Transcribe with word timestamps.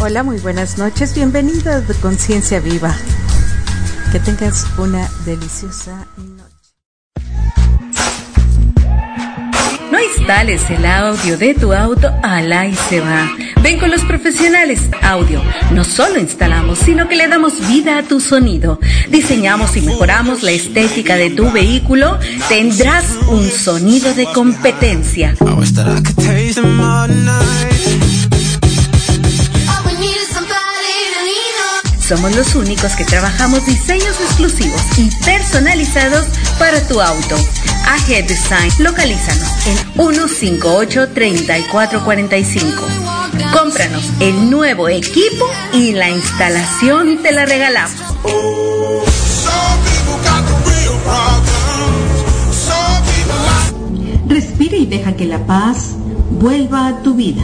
Hola, 0.00 0.22
muy 0.22 0.38
buenas 0.38 0.78
noches. 0.78 1.12
Bienvenido 1.12 1.80
de 1.80 1.94
Conciencia 1.94 2.60
Viva. 2.60 2.94
Que 4.12 4.20
tengas 4.20 4.64
una 4.78 5.08
deliciosa 5.24 6.06
noche. 6.16 6.48
No 9.90 9.98
instales 10.00 10.70
el 10.70 10.86
audio 10.86 11.36
de 11.36 11.54
tu 11.54 11.72
auto 11.72 12.14
al 12.22 12.70
y 12.70 12.76
se 12.76 13.00
va. 13.00 13.28
Ven 13.60 13.80
con 13.80 13.90
los 13.90 14.02
profesionales 14.04 14.80
audio. 15.02 15.42
No 15.72 15.82
solo 15.82 16.20
instalamos, 16.20 16.78
sino 16.78 17.08
que 17.08 17.16
le 17.16 17.26
damos 17.26 17.66
vida 17.66 17.98
a 17.98 18.04
tu 18.04 18.20
sonido. 18.20 18.78
Diseñamos 19.10 19.76
y 19.76 19.80
mejoramos 19.80 20.44
la 20.44 20.52
estética 20.52 21.16
de 21.16 21.30
tu 21.30 21.50
vehículo. 21.50 22.20
Tendrás 22.48 23.04
un 23.28 23.50
sonido 23.50 24.14
de 24.14 24.26
competencia. 24.26 25.34
Somos 32.08 32.34
los 32.34 32.54
únicos 32.54 32.96
que 32.96 33.04
trabajamos 33.04 33.66
diseños 33.66 34.18
exclusivos 34.18 34.80
y 34.96 35.10
personalizados 35.26 36.24
para 36.58 36.80
tu 36.88 37.02
auto. 37.02 37.36
AG 37.86 38.26
Design, 38.26 38.72
localízanos 38.78 39.46
en 39.66 39.76
158-3445. 39.94 42.72
Cómpranos 43.52 44.04
el 44.20 44.48
nuevo 44.48 44.88
equipo 44.88 45.44
y 45.74 45.92
la 45.92 46.08
instalación 46.08 47.18
te 47.22 47.30
la 47.30 47.44
regalamos. 47.44 48.00
Respira 54.26 54.78
y 54.78 54.86
deja 54.86 55.14
que 55.14 55.26
la 55.26 55.44
paz 55.44 55.90
vuelva 56.40 56.86
a 56.86 57.02
tu 57.02 57.14
vida. 57.14 57.42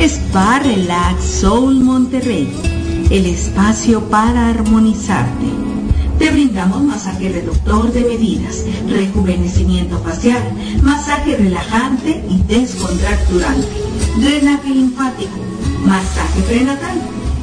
Spa 0.00 0.58
Relax 0.58 1.22
Soul 1.22 1.76
Monterrey 1.76 2.79
el 3.10 3.26
espacio 3.26 4.00
para 4.08 4.50
armonizarte. 4.50 5.46
Te 6.18 6.30
brindamos 6.30 6.82
masaje 6.82 7.28
reductor 7.28 7.92
de 7.92 8.02
medidas, 8.02 8.64
rejuvenecimiento 8.88 9.98
facial, 9.98 10.42
masaje 10.82 11.36
relajante 11.36 12.24
y 12.28 12.42
descontracturante, 12.42 13.66
drenaje 14.18 14.68
linfático, 14.68 15.38
masaje 15.84 16.40
prenatal, 16.42 17.00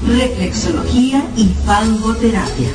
reflexología 0.07 1.23
y 1.35 1.49
fangoterapia. 1.65 2.69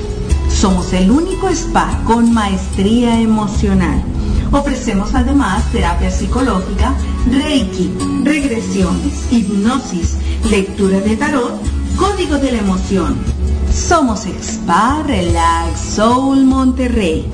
Somos 0.50 0.92
el 0.92 1.10
único 1.10 1.48
spa 1.48 1.98
con 2.04 2.32
maestría 2.34 3.18
emocional. 3.20 4.02
Ofrecemos 4.50 5.14
además 5.14 5.64
terapia 5.72 6.10
psicológica, 6.10 6.94
reiki, 7.30 7.90
regresiones, 8.22 9.14
hipnosis, 9.30 10.18
lectura 10.50 11.00
de 11.00 11.16
tarot 11.16 11.71
Código 11.96 12.38
de 12.38 12.52
la 12.52 12.58
Emoción. 12.58 13.16
Somos 13.72 14.26
Spa 14.26 15.02
Relax 15.06 15.80
Soul 15.80 16.44
Monterrey. 16.44 17.26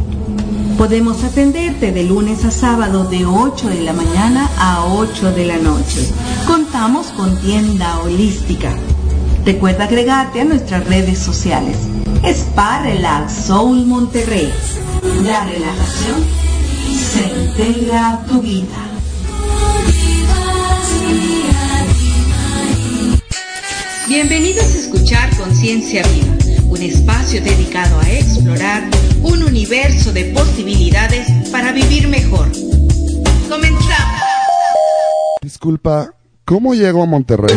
Podemos 0.76 1.24
atenderte 1.24 1.92
de 1.92 2.04
lunes 2.04 2.44
a 2.44 2.50
sábado 2.50 3.04
de 3.04 3.26
8 3.26 3.68
de 3.68 3.82
la 3.82 3.92
mañana 3.92 4.48
a 4.58 4.84
8 4.86 5.32
de 5.32 5.46
la 5.46 5.58
noche. 5.58 6.08
Contamos 6.46 7.08
con 7.08 7.36
tienda 7.40 7.98
holística. 8.00 8.72
Recuerda 9.44 9.84
agregarte 9.84 10.40
a 10.40 10.44
nuestras 10.44 10.86
redes 10.86 11.18
sociales. 11.18 11.76
Spa 12.24 12.82
Relax 12.82 13.32
Soul 13.32 13.86
Monterrey. 13.86 14.52
La 15.22 15.44
relajación 15.44 16.24
se 17.12 17.40
integra 17.44 18.10
a 18.10 18.24
tu 18.24 18.40
vida. 18.40 18.87
Bienvenidos 24.08 24.64
a 24.64 24.78
escuchar 24.78 25.36
Conciencia 25.36 26.02
Viva, 26.08 26.34
un 26.70 26.80
espacio 26.80 27.42
dedicado 27.42 28.00
a 28.00 28.10
explorar 28.10 28.88
un 29.22 29.42
universo 29.42 30.14
de 30.14 30.32
posibilidades 30.32 31.28
para 31.52 31.72
vivir 31.72 32.08
mejor. 32.08 32.48
Comenzamos. 33.50 34.20
Disculpa, 35.42 36.14
¿cómo 36.46 36.72
llego 36.72 37.02
a 37.02 37.06
Monterrey? 37.06 37.54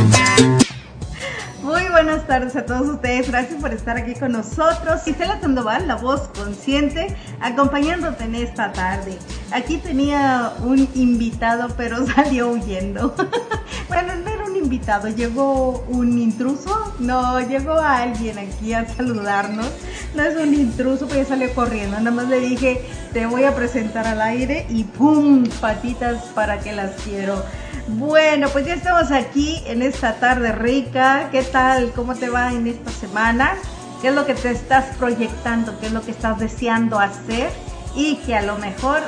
Tardes 2.31 2.55
a 2.55 2.65
todos 2.65 2.87
ustedes, 2.87 3.29
gracias 3.29 3.59
por 3.59 3.73
estar 3.73 3.97
aquí 3.97 4.13
con 4.13 4.31
nosotros. 4.31 5.03
Gisela 5.03 5.41
Sandoval, 5.41 5.85
la 5.85 5.97
voz 5.97 6.29
consciente, 6.29 7.13
acompañándote 7.41 8.23
en 8.23 8.35
esta 8.35 8.71
tarde. 8.71 9.17
Aquí 9.51 9.75
tenía 9.75 10.53
un 10.63 10.87
invitado, 10.95 11.73
pero 11.75 12.05
salió 12.15 12.51
huyendo. 12.51 13.13
bueno, 13.89 14.15
no 14.15 14.29
era 14.29 14.45
un 14.45 14.55
invitado, 14.55 15.09
llegó 15.09 15.83
un 15.89 16.17
intruso. 16.17 16.93
No, 16.99 17.37
llegó 17.41 17.73
alguien 17.73 18.39
aquí 18.39 18.71
a 18.71 18.87
saludarnos. 18.87 19.67
No 20.15 20.23
es 20.23 20.37
un 20.37 20.53
intruso, 20.53 21.09
pero 21.09 21.27
salió 21.27 21.53
corriendo. 21.53 21.97
Nada 21.97 22.11
más 22.11 22.29
le 22.29 22.39
dije, 22.39 22.81
te 23.11 23.25
voy 23.25 23.43
a 23.43 23.53
presentar 23.53 24.07
al 24.07 24.21
aire 24.21 24.67
y 24.69 24.85
¡pum! 24.85 25.43
Patitas 25.59 26.23
para 26.33 26.59
que 26.59 26.71
las 26.71 26.91
quiero. 27.01 27.43
Bueno, 27.87 28.47
pues 28.49 28.65
ya 28.65 28.75
estamos 28.75 29.11
aquí 29.11 29.63
en 29.65 29.81
esta 29.81 30.15
tarde 30.15 30.51
rica. 30.51 31.29
¿Qué 31.31 31.41
tal? 31.43 31.91
¿Cómo 31.93 32.15
te 32.15 32.29
va 32.29 32.53
en 32.53 32.67
esta 32.67 32.91
semana? 32.91 33.55
¿Qué 34.01 34.09
es 34.09 34.15
lo 34.15 34.25
que 34.25 34.35
te 34.35 34.51
estás 34.51 34.95
proyectando? 34.97 35.79
¿Qué 35.79 35.87
es 35.87 35.91
lo 35.91 36.01
que 36.01 36.11
estás 36.11 36.39
deseando 36.39 36.99
hacer? 36.99 37.49
Y 37.95 38.17
que 38.17 38.35
a 38.35 38.43
lo 38.43 38.57
mejor 38.57 39.01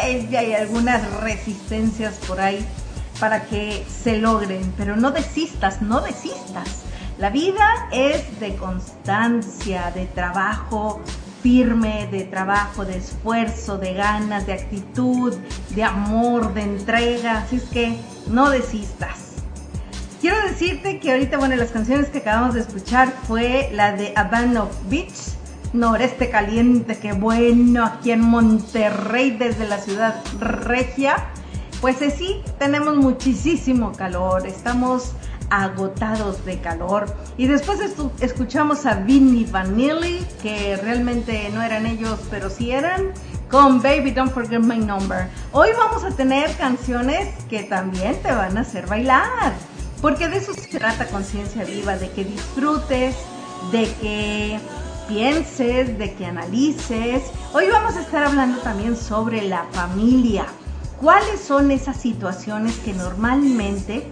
hay, 0.00 0.34
hay 0.34 0.54
algunas 0.54 1.10
resistencias 1.20 2.14
por 2.26 2.40
ahí 2.40 2.64
para 3.18 3.44
que 3.44 3.84
se 3.86 4.16
logren, 4.16 4.72
pero 4.76 4.96
no 4.96 5.10
desistas, 5.10 5.82
no 5.82 6.00
desistas. 6.00 6.84
La 7.18 7.30
vida 7.30 7.88
es 7.92 8.40
de 8.40 8.56
constancia, 8.56 9.90
de 9.94 10.06
trabajo 10.06 11.00
firme, 11.42 12.08
de 12.10 12.24
trabajo, 12.24 12.84
de 12.84 12.96
esfuerzo, 12.96 13.78
de 13.78 13.94
ganas, 13.94 14.46
de 14.46 14.52
actitud, 14.52 15.34
de 15.70 15.84
amor, 15.84 16.54
de 16.54 16.62
entrega. 16.62 17.38
Así 17.38 17.56
es 17.56 17.64
que 17.64 17.96
no 18.28 18.50
desistas. 18.50 19.34
Quiero 20.20 20.36
decirte 20.42 21.00
que 21.00 21.12
ahorita, 21.12 21.38
bueno, 21.38 21.56
las 21.56 21.70
canciones 21.70 22.08
que 22.08 22.18
acabamos 22.18 22.54
de 22.54 22.60
escuchar 22.60 23.12
fue 23.26 23.70
la 23.72 23.92
de 23.92 24.12
Havana 24.16 24.66
Beach, 24.88 25.14
Noreste 25.72 26.28
Caliente, 26.30 26.98
que 26.98 27.12
bueno, 27.12 27.84
aquí 27.86 28.10
en 28.10 28.20
Monterrey, 28.20 29.30
desde 29.30 29.66
la 29.66 29.78
ciudad 29.78 30.22
regia 30.38 31.16
pues 31.80 31.96
sí, 32.14 32.42
tenemos 32.58 32.96
muchísimo 32.96 33.92
calor, 33.92 34.46
estamos 34.46 35.12
agotados 35.50 36.44
de 36.44 36.60
calor. 36.60 37.14
Y 37.36 37.46
después 37.46 37.80
escuchamos 38.20 38.86
a 38.86 38.94
Vinny 38.94 39.44
Vanilli, 39.44 40.26
que 40.42 40.76
realmente 40.76 41.50
no 41.52 41.62
eran 41.62 41.86
ellos, 41.86 42.18
pero 42.30 42.48
sí 42.48 42.70
eran, 42.70 43.12
con 43.50 43.82
Baby 43.82 44.12
Don't 44.12 44.32
Forget 44.32 44.60
My 44.60 44.78
Number. 44.78 45.28
Hoy 45.52 45.70
vamos 45.76 46.04
a 46.04 46.10
tener 46.10 46.54
canciones 46.56 47.28
que 47.48 47.64
también 47.64 48.16
te 48.22 48.32
van 48.32 48.56
a 48.56 48.60
hacer 48.62 48.86
bailar, 48.86 49.52
porque 50.00 50.28
de 50.28 50.38
eso 50.38 50.54
se 50.54 50.78
trata 50.78 51.06
Conciencia 51.08 51.64
Viva, 51.64 51.96
de 51.96 52.10
que 52.10 52.24
disfrutes, 52.24 53.16
de 53.72 53.92
que 54.00 54.60
pienses, 55.08 55.98
de 55.98 56.14
que 56.14 56.26
analices. 56.26 57.22
Hoy 57.52 57.66
vamos 57.70 57.96
a 57.96 58.00
estar 58.00 58.24
hablando 58.24 58.58
también 58.60 58.96
sobre 58.96 59.42
la 59.42 59.64
familia 59.72 60.46
cuáles 61.00 61.40
son 61.40 61.70
esas 61.70 61.96
situaciones 61.96 62.76
que 62.78 62.92
normalmente 62.92 64.06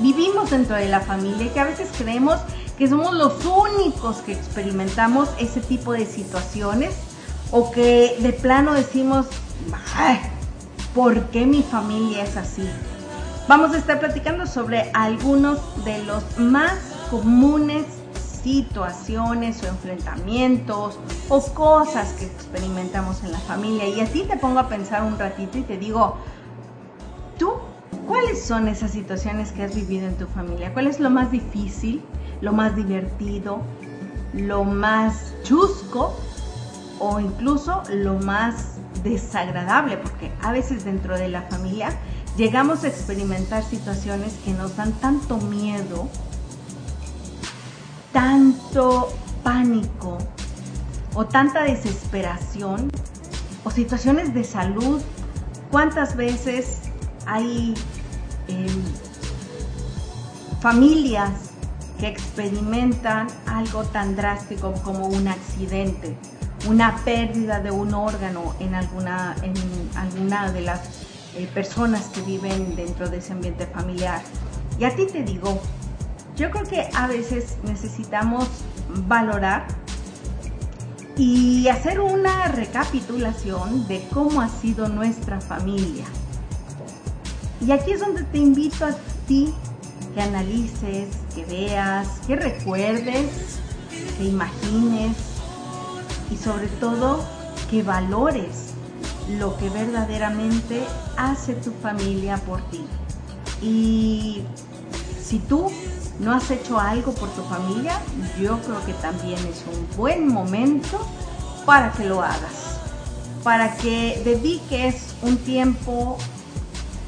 vivimos 0.00 0.50
dentro 0.50 0.76
de 0.76 0.88
la 0.88 1.00
familia 1.00 1.46
y 1.46 1.48
que 1.50 1.60
a 1.60 1.64
veces 1.64 1.88
creemos 1.96 2.38
que 2.78 2.88
somos 2.88 3.14
los 3.14 3.34
únicos 3.44 4.18
que 4.18 4.32
experimentamos 4.32 5.28
ese 5.38 5.60
tipo 5.60 5.92
de 5.92 6.06
situaciones 6.06 6.94
o 7.50 7.70
que 7.70 8.16
de 8.20 8.32
plano 8.32 8.72
decimos, 8.72 9.26
¿por 10.94 11.20
qué 11.26 11.46
mi 11.46 11.62
familia 11.62 12.24
es 12.24 12.36
así? 12.36 12.68
Vamos 13.48 13.74
a 13.74 13.78
estar 13.78 14.00
platicando 14.00 14.46
sobre 14.46 14.90
algunos 14.94 15.58
de 15.84 16.02
los 16.04 16.38
más 16.38 16.78
comunes 17.10 17.84
situaciones 18.42 19.62
o 19.62 19.66
enfrentamientos 19.66 20.98
o 21.28 21.40
cosas 21.54 22.12
que 22.14 22.26
experimentamos 22.26 23.22
en 23.22 23.32
la 23.32 23.38
familia. 23.38 23.86
Y 23.86 24.00
así 24.00 24.24
te 24.24 24.36
pongo 24.36 24.58
a 24.58 24.68
pensar 24.68 25.04
un 25.04 25.18
ratito 25.18 25.58
y 25.58 25.62
te 25.62 25.76
digo, 25.76 26.16
¿tú 27.38 27.52
¿Cuáles 28.06 28.42
son 28.42 28.66
esas 28.66 28.90
situaciones 28.90 29.52
que 29.52 29.62
has 29.62 29.74
vivido 29.74 30.06
en 30.06 30.16
tu 30.16 30.26
familia? 30.26 30.72
¿Cuál 30.72 30.88
es 30.88 30.98
lo 30.98 31.08
más 31.08 31.30
difícil, 31.30 32.02
lo 32.40 32.52
más 32.52 32.74
divertido, 32.74 33.62
lo 34.34 34.64
más 34.64 35.34
chusco 35.44 36.16
o 36.98 37.20
incluso 37.20 37.82
lo 37.90 38.14
más 38.14 38.78
desagradable? 39.04 39.98
Porque 39.98 40.32
a 40.42 40.50
veces 40.50 40.84
dentro 40.84 41.16
de 41.16 41.28
la 41.28 41.42
familia 41.42 41.90
llegamos 42.36 42.82
a 42.82 42.88
experimentar 42.88 43.62
situaciones 43.62 44.34
que 44.44 44.52
nos 44.52 44.76
dan 44.76 44.92
tanto 44.94 45.36
miedo, 45.36 46.08
tanto 48.12 49.12
pánico 49.44 50.18
o 51.14 51.24
tanta 51.24 51.62
desesperación 51.62 52.90
o 53.62 53.70
situaciones 53.70 54.34
de 54.34 54.42
salud. 54.42 55.00
¿Cuántas 55.70 56.16
veces 56.16 56.91
hay 57.26 57.74
em, 58.48 58.82
familias 60.60 61.30
que 61.98 62.08
experimentan 62.08 63.28
algo 63.46 63.84
tan 63.84 64.16
drástico 64.16 64.72
como 64.82 65.06
un 65.06 65.28
accidente, 65.28 66.16
una 66.68 66.96
pérdida 67.04 67.60
de 67.60 67.70
un 67.70 67.94
órgano 67.94 68.54
en 68.60 68.74
alguna, 68.74 69.36
en 69.42 69.54
alguna 69.96 70.50
de 70.52 70.62
las 70.62 70.80
eh, 71.36 71.48
personas 71.54 72.06
que 72.08 72.22
viven 72.22 72.76
dentro 72.76 73.08
de 73.08 73.18
ese 73.18 73.32
ambiente 73.32 73.66
familiar. 73.66 74.22
Y 74.78 74.84
a 74.84 74.94
ti 74.94 75.06
te 75.06 75.22
digo, 75.22 75.60
yo 76.36 76.50
creo 76.50 76.64
que 76.64 76.88
a 76.94 77.06
veces 77.06 77.56
necesitamos 77.64 78.48
valorar 79.06 79.66
y 81.16 81.68
hacer 81.68 82.00
una 82.00 82.48
recapitulación 82.48 83.86
de 83.86 84.06
cómo 84.12 84.40
ha 84.40 84.48
sido 84.48 84.88
nuestra 84.88 85.40
familia. 85.40 86.04
Y 87.66 87.70
aquí 87.70 87.92
es 87.92 88.00
donde 88.00 88.24
te 88.24 88.38
invito 88.38 88.84
a 88.84 88.92
ti 89.26 89.54
que 90.14 90.20
analices, 90.20 91.08
que 91.34 91.44
veas, 91.44 92.08
que 92.26 92.36
recuerdes, 92.36 93.30
que 94.18 94.24
imagines 94.24 95.16
y 96.30 96.36
sobre 96.36 96.66
todo 96.66 97.24
que 97.70 97.82
valores 97.82 98.72
lo 99.38 99.56
que 99.56 99.70
verdaderamente 99.70 100.82
hace 101.16 101.54
tu 101.54 101.70
familia 101.82 102.36
por 102.38 102.60
ti. 102.70 102.84
Y 103.62 104.42
si 105.22 105.38
tú 105.38 105.70
no 106.18 106.32
has 106.32 106.50
hecho 106.50 106.78
algo 106.78 107.12
por 107.14 107.28
tu 107.30 107.42
familia, 107.42 107.98
yo 108.40 108.58
creo 108.60 108.84
que 108.84 108.92
también 108.94 109.38
es 109.46 109.64
un 109.72 109.96
buen 109.96 110.28
momento 110.28 110.98
para 111.64 111.92
que 111.92 112.04
lo 112.04 112.22
hagas, 112.22 112.80
para 113.42 113.76
que 113.76 114.20
dediques 114.24 115.14
un 115.22 115.36
tiempo, 115.38 116.18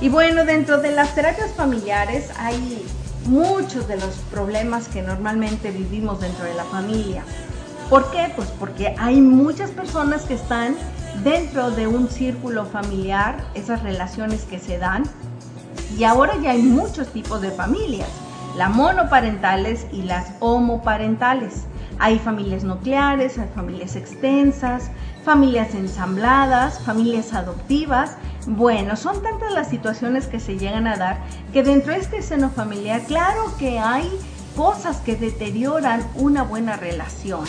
Y 0.00 0.08
bueno, 0.08 0.46
dentro 0.46 0.78
de 0.78 0.92
las 0.92 1.14
terapias 1.14 1.52
familiares 1.52 2.30
hay 2.38 2.82
muchos 3.26 3.88
de 3.88 3.98
los 3.98 4.14
problemas 4.30 4.88
que 4.88 5.02
normalmente 5.02 5.70
vivimos 5.70 6.18
dentro 6.18 6.46
de 6.46 6.54
la 6.54 6.64
familia. 6.64 7.24
¿Por 7.90 8.10
qué? 8.10 8.32
Pues 8.34 8.48
porque 8.58 8.94
hay 8.98 9.20
muchas 9.20 9.68
personas 9.70 10.22
que 10.22 10.32
están 10.32 10.76
dentro 11.22 11.70
de 11.70 11.86
un 11.86 12.08
círculo 12.08 12.64
familiar, 12.64 13.44
esas 13.54 13.82
relaciones 13.82 14.44
que 14.44 14.58
se 14.58 14.78
dan. 14.78 15.04
Y 15.96 16.04
ahora 16.04 16.34
ya 16.42 16.52
hay 16.52 16.62
muchos 16.62 17.08
tipos 17.08 17.40
de 17.40 17.50
familias, 17.50 18.08
las 18.56 18.70
monoparentales 18.70 19.86
y 19.92 20.02
las 20.02 20.32
homoparentales. 20.40 21.64
Hay 21.98 22.18
familias 22.18 22.62
nucleares, 22.62 23.38
hay 23.38 23.48
familias 23.54 23.96
extensas, 23.96 24.90
familias 25.24 25.74
ensambladas, 25.74 26.80
familias 26.80 27.34
adoptivas. 27.34 28.16
Bueno, 28.46 28.96
son 28.96 29.22
tantas 29.22 29.52
las 29.52 29.68
situaciones 29.68 30.26
que 30.26 30.40
se 30.40 30.58
llegan 30.58 30.86
a 30.86 30.96
dar 30.96 31.18
que 31.52 31.62
dentro 31.62 31.92
de 31.92 31.98
este 31.98 32.22
seno 32.22 32.50
familiar, 32.50 33.02
claro 33.06 33.52
que 33.58 33.78
hay 33.78 34.08
cosas 34.56 34.98
que 34.98 35.16
deterioran 35.16 36.06
una 36.14 36.42
buena 36.42 36.76
relación. 36.76 37.44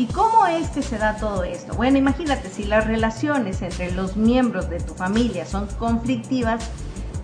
¿Y 0.00 0.06
cómo 0.06 0.46
es 0.46 0.70
que 0.70 0.80
se 0.80 0.96
da 0.96 1.18
todo 1.18 1.44
esto? 1.44 1.74
Bueno, 1.74 1.98
imagínate, 1.98 2.48
si 2.48 2.64
las 2.64 2.86
relaciones 2.86 3.60
entre 3.60 3.90
los 3.90 4.16
miembros 4.16 4.70
de 4.70 4.80
tu 4.80 4.94
familia 4.94 5.44
son 5.44 5.66
conflictivas, 5.78 6.64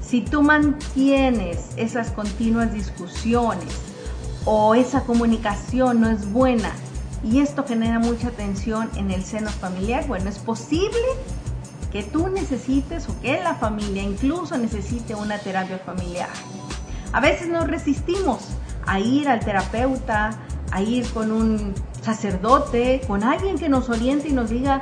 si 0.03 0.21
tú 0.21 0.43
mantienes 0.43 1.71
esas 1.77 2.11
continuas 2.11 2.75
discusiones 2.75 3.67
o 4.45 4.75
esa 4.75 5.05
comunicación 5.05 6.03
no 6.03 6.11
es 6.11 6.31
buena 6.31 6.71
y 7.25 7.39
esto 7.39 7.65
genera 7.67 7.99
mucha 7.99 8.31
tensión 8.31 8.91
en 8.97 9.11
el 9.11 9.25
seno 9.25 9.49
familiar, 9.49 10.07
bueno, 10.07 10.29
es 10.29 10.39
posible 10.39 11.01
que 11.91 12.03
tú 12.03 12.29
necesites 12.29 13.09
o 13.09 13.19
que 13.23 13.41
la 13.43 13.55
familia 13.55 14.03
incluso 14.03 14.59
necesite 14.59 15.15
una 15.15 15.39
terapia 15.39 15.79
familiar. 15.79 16.29
A 17.15 17.21
veces 17.21 17.49
nos 17.49 17.69
resistimos 17.69 18.49
a 18.85 19.01
ir 19.01 19.31
al 19.31 19.41
terapeuta, 19.41 20.39
a 20.73 20.83
ir 20.83 21.09
con 21.15 21.33
un 21.33 21.75
sacerdote, 22.07 23.01
con 23.09 23.25
alguien 23.25 23.59
que 23.59 23.69
nos 23.69 23.91
oriente 23.91 24.29
y 24.29 24.33
nos 24.33 24.51
diga 24.51 24.81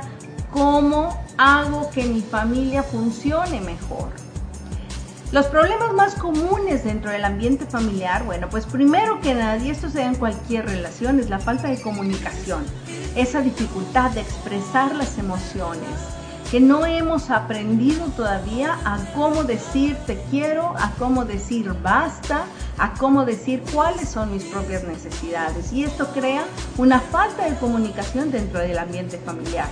cómo 0.51 1.19
hago 1.37 1.89
que 1.89 2.05
mi 2.05 2.21
familia 2.21 2.83
funcione 2.83 3.61
mejor. 3.61 4.09
Los 5.31 5.47
problemas 5.47 5.91
más 5.93 6.13
comunes 6.15 6.83
dentro 6.83 7.09
del 7.09 7.25
ambiente 7.25 7.65
familiar, 7.65 8.23
bueno, 8.23 8.47
pues 8.49 8.67
primero 8.67 9.19
que 9.21 9.33
nada, 9.33 9.57
y 9.57 9.71
esto 9.71 9.89
se 9.89 9.99
da 9.99 10.05
en 10.05 10.15
cualquier 10.15 10.67
relación, 10.67 11.19
es 11.19 11.29
la 11.31 11.39
falta 11.39 11.67
de 11.67 11.81
comunicación, 11.81 12.63
esa 13.15 13.41
dificultad 13.41 14.11
de 14.11 14.21
expresar 14.21 14.95
las 14.95 15.17
emociones, 15.17 15.89
que 16.55 16.61
no 16.61 16.85
hemos 16.85 17.31
aprendido 17.31 18.05
todavía 18.15 18.79
a 18.85 18.97
cómo 19.13 19.43
decir 19.43 19.97
te 20.07 20.17
quiero, 20.31 20.73
a 20.77 20.91
cómo 20.91 21.25
decir 21.25 21.73
basta, 21.83 22.45
a 22.77 22.93
cómo 22.93 23.25
decir 23.25 23.61
cuáles 23.73 24.07
son 24.07 24.31
mis 24.31 24.45
propias 24.45 24.85
necesidades. 24.85 25.73
Y 25.73 25.83
esto 25.83 26.07
crea 26.13 26.45
una 26.77 27.01
falta 27.01 27.43
de 27.43 27.57
comunicación 27.57 28.31
dentro 28.31 28.61
del 28.61 28.77
ambiente 28.77 29.17
familiar. 29.17 29.67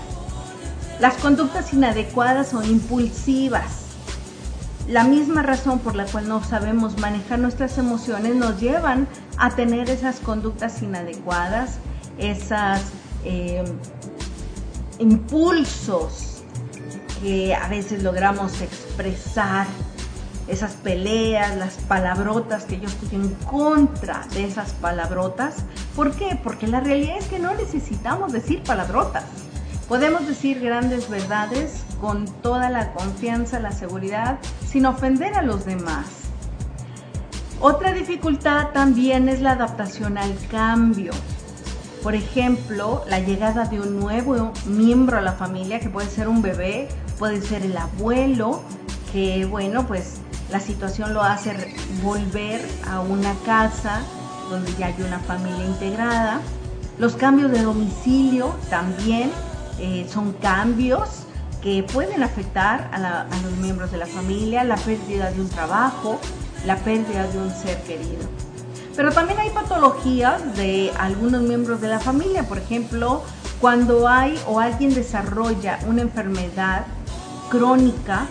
Las 1.00 1.14
conductas 1.14 1.72
inadecuadas 1.72 2.54
o 2.54 2.62
impulsivas. 2.62 3.86
La 4.90 5.06
misma 5.06 5.42
razón 5.42 5.80
por 5.80 5.96
la 5.96 6.04
cual 6.04 6.28
no 6.28 6.44
sabemos 6.44 6.98
manejar 6.98 7.40
nuestras 7.40 7.78
emociones 7.78 8.36
nos 8.36 8.60
llevan 8.60 9.08
a 9.38 9.52
tener 9.52 9.90
esas 9.90 10.20
conductas 10.20 10.82
inadecuadas, 10.82 11.78
esos 12.18 12.82
eh, 13.24 13.64
impulsos 15.00 16.33
que 17.24 17.56
a 17.56 17.70
veces 17.70 18.04
logramos 18.04 18.60
expresar 18.62 19.66
esas 20.50 20.74
peleas, 20.74 21.56
las 21.56 21.76
palabrotas, 21.76 22.66
que 22.66 22.82
yo 22.82 22.88
estoy 22.88 23.16
en 23.16 23.30
contra 23.46 24.28
de 24.34 24.44
esas 24.44 24.74
palabrotas. 24.74 25.64
¿Por 25.96 26.12
qué? 26.12 26.38
Porque 26.44 26.68
la 26.68 26.82
realidad 26.82 27.18
es 27.18 27.28
que 27.28 27.40
no 27.40 27.56
necesitamos 27.56 28.34
decir 28.34 28.62
palabrotas. 28.64 29.24
Podemos 29.88 30.28
decir 30.28 30.60
grandes 30.60 31.10
verdades 31.10 31.84
con 32.02 32.26
toda 32.26 32.70
la 32.70 32.92
confianza, 32.92 33.62
la 33.62 33.72
seguridad, 33.72 34.38
sin 34.68 34.86
ofender 34.86 35.34
a 35.36 35.44
los 35.44 35.66
demás. 35.66 36.08
Otra 37.62 37.94
dificultad 37.94 38.72
también 38.74 39.30
es 39.30 39.40
la 39.40 39.54
adaptación 39.54 40.18
al 40.18 40.36
cambio. 40.52 41.14
Por 42.02 42.16
ejemplo, 42.16 43.06
la 43.08 43.20
llegada 43.20 43.64
de 43.64 43.80
un 43.80 43.98
nuevo 43.98 44.52
miembro 44.66 45.18
a 45.18 45.22
la 45.22 45.32
familia, 45.32 45.80
que 45.80 45.88
puede 45.88 46.10
ser 46.10 46.28
un 46.28 46.42
bebé, 46.42 46.90
puede 47.20 47.42
ser 47.42 47.64
el 47.64 47.78
abuelo, 47.78 48.62
que 49.12 49.46
bueno, 49.46 49.86
pues 49.88 50.16
la 50.52 50.60
situación 50.60 51.14
lo 51.14 51.22
hace 51.22 51.54
volver 52.04 52.62
a 52.88 53.02
una 53.02 53.34
casa 53.46 54.02
donde 54.50 54.74
ya 54.76 54.88
hay 54.88 54.96
una 55.02 55.20
familia 55.20 55.66
integrada. 55.66 56.42
Los 56.98 57.16
cambios 57.16 57.52
de 57.52 57.62
domicilio 57.62 58.54
también 58.70 59.32
eh, 59.80 60.08
son 60.12 60.34
cambios 60.34 61.10
que 61.62 61.84
pueden 61.84 62.22
afectar 62.24 62.90
a, 62.92 63.22
a 63.22 63.42
los 63.42 63.58
miembros 63.58 63.92
de 63.92 63.98
la 63.98 64.06
familia, 64.06 64.64
la 64.64 64.76
pérdida 64.76 65.32
de 65.32 65.42
un 65.42 65.50
trabajo, 65.50 66.20
la 66.66 66.76
pérdida 66.78 67.26
de 67.28 67.38
un 67.38 67.50
ser 67.50 67.82
querido. 67.84 68.24
Pero 68.96 69.12
también 69.12 69.40
hay 69.40 69.50
patologías 69.50 70.56
de 70.56 70.92
algunos 71.00 71.42
miembros 71.42 71.82
de 71.82 71.88
la 71.88 72.00
familia, 72.00 72.44
por 72.44 72.60
ejemplo, 72.60 73.24
cuando 73.60 74.08
hay 74.08 74.38
o 74.46 74.60
alguien 74.60 74.94
desarrolla 74.94 75.80
una 75.88 76.02
enfermedad 76.02 76.86
crónica, 77.50 78.28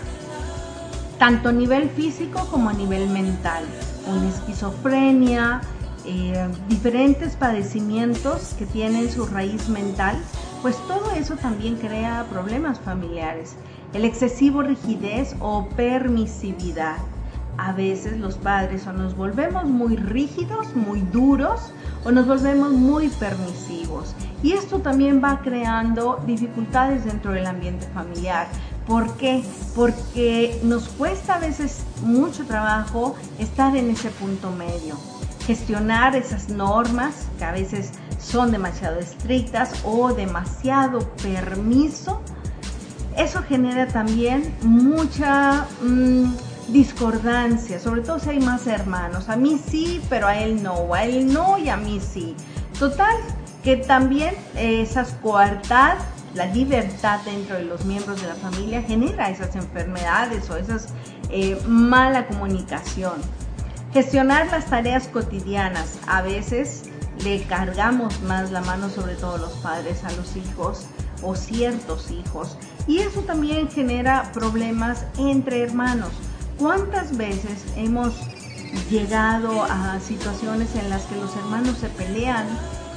tanto 1.19 1.49
a 1.49 1.51
nivel 1.51 1.89
físico 1.89 2.47
como 2.51 2.69
a 2.69 2.73
nivel 2.73 3.09
mental, 3.09 3.63
una 4.07 4.29
esquizofrenia, 4.29 5.61
eh, 6.05 6.49
diferentes 6.67 7.35
padecimientos 7.35 8.55
que 8.57 8.65
tienen 8.65 9.09
su 9.09 9.25
raíz 9.25 9.69
mental, 9.69 10.17
pues 10.61 10.75
todo 10.87 11.11
eso 11.11 11.35
también 11.35 11.75
crea 11.75 12.25
problemas 12.29 12.79
familiares. 12.79 13.55
El 13.93 14.05
excesivo 14.05 14.63
rigidez 14.63 15.35
o 15.39 15.67
permisividad 15.75 16.97
a 17.57 17.71
veces 17.71 18.19
los 18.19 18.35
padres 18.35 18.87
o 18.87 18.93
nos 18.93 19.15
volvemos 19.15 19.65
muy 19.65 19.95
rígidos, 19.95 20.75
muy 20.75 21.01
duros 21.01 21.71
o 22.03 22.11
nos 22.11 22.27
volvemos 22.27 22.71
muy 22.71 23.09
permisivos. 23.09 24.15
Y 24.41 24.53
esto 24.53 24.79
también 24.79 25.21
va 25.23 25.39
creando 25.41 26.19
dificultades 26.25 27.05
dentro 27.05 27.31
del 27.31 27.45
ambiente 27.45 27.87
familiar. 27.93 28.47
¿Por 28.87 29.15
qué? 29.15 29.43
Porque 29.75 30.59
nos 30.63 30.89
cuesta 30.89 31.35
a 31.35 31.39
veces 31.39 31.83
mucho 32.01 32.45
trabajo 32.45 33.15
estar 33.39 33.75
en 33.75 33.89
ese 33.89 34.09
punto 34.09 34.51
medio. 34.51 34.97
Gestionar 35.45 36.15
esas 36.15 36.49
normas 36.49 37.27
que 37.37 37.45
a 37.45 37.51
veces 37.51 37.91
son 38.19 38.51
demasiado 38.51 38.99
estrictas 38.99 39.73
o 39.83 40.13
demasiado 40.13 40.99
permiso. 41.21 42.21
Eso 43.17 43.41
genera 43.43 43.87
también 43.87 44.53
mucha... 44.61 45.65
Mm, 45.81 46.33
discordancia, 46.67 47.79
sobre 47.79 48.01
todo 48.01 48.19
si 48.19 48.29
hay 48.29 48.39
más 48.39 48.67
hermanos. 48.67 49.29
A 49.29 49.35
mí 49.35 49.59
sí, 49.63 50.01
pero 50.09 50.27
a 50.27 50.37
él 50.37 50.61
no, 50.63 50.93
a 50.93 51.03
él 51.03 51.31
no 51.31 51.57
y 51.57 51.69
a 51.69 51.77
mí 51.77 51.99
sí. 51.99 52.35
Total, 52.79 53.15
que 53.63 53.77
también 53.77 54.35
esa 54.55 55.05
coartad, 55.21 55.97
la 56.33 56.47
libertad 56.47 57.19
dentro 57.25 57.55
de 57.55 57.65
los 57.65 57.85
miembros 57.85 58.21
de 58.21 58.27
la 58.27 58.35
familia 58.35 58.81
genera 58.81 59.29
esas 59.29 59.55
enfermedades 59.55 60.49
o 60.49 60.57
esas 60.57 60.87
eh, 61.29 61.59
mala 61.67 62.27
comunicación. 62.27 63.21
Gestionar 63.93 64.47
las 64.47 64.65
tareas 64.65 65.07
cotidianas. 65.07 65.99
A 66.07 66.21
veces 66.21 66.85
le 67.23 67.43
cargamos 67.43 68.21
más 68.21 68.51
la 68.51 68.61
mano, 68.61 68.89
sobre 68.89 69.15
todo 69.15 69.37
los 69.37 69.53
padres, 69.53 70.03
a 70.03 70.11
los 70.13 70.35
hijos 70.35 70.85
o 71.21 71.35
ciertos 71.35 72.09
hijos. 72.09 72.57
Y 72.87 72.99
eso 72.99 73.21
también 73.21 73.69
genera 73.69 74.31
problemas 74.33 75.05
entre 75.17 75.61
hermanos. 75.61 76.09
¿Cuántas 76.57 77.15
veces 77.15 77.63
hemos 77.75 78.15
llegado 78.89 79.63
a 79.63 79.99
situaciones 79.99 80.75
en 80.75 80.89
las 80.89 81.03
que 81.03 81.15
los 81.15 81.35
hermanos 81.35 81.77
se 81.77 81.89
pelean, 81.89 82.47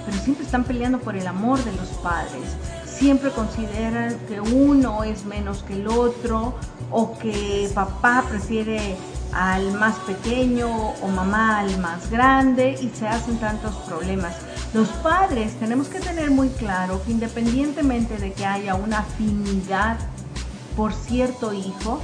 pero 0.07 0.19
siempre 0.19 0.45
están 0.45 0.65
peleando 0.65 0.99
por 0.99 1.17
el 1.17 1.27
amor 1.27 1.63
de 1.63 1.73
los 1.73 1.89
padres? 2.03 2.57
Siempre 2.99 3.31
consideran 3.31 4.19
que 4.27 4.41
uno 4.41 5.05
es 5.05 5.25
menos 5.27 5.63
que 5.63 5.75
el 5.75 5.87
otro 5.87 6.55
o 6.91 7.19
que 7.19 7.71
papá 7.75 8.25
prefiere 8.29 8.97
al 9.33 9.73
más 9.73 9.97
pequeño 10.01 10.69
o 11.03 11.09
mamá 11.09 11.59
al 11.59 11.79
más 11.79 12.11
grande 12.11 12.75
y 12.81 12.89
se 12.89 13.07
hacen 13.07 13.39
tantos 13.39 13.75
problemas. 13.87 14.35
Los 14.73 14.89
padres 14.89 15.53
tenemos 15.59 15.89
que 15.89 16.01
tener 16.01 16.31
muy 16.31 16.49
claro 16.49 17.03
que 17.05 17.13
independientemente 17.13 18.17
de 18.17 18.33
que 18.33 18.47
haya 18.47 18.75
una 18.75 19.01
afinidad 19.01 19.99
por 20.77 20.93
cierto 20.93 21.53
hijo, 21.53 22.01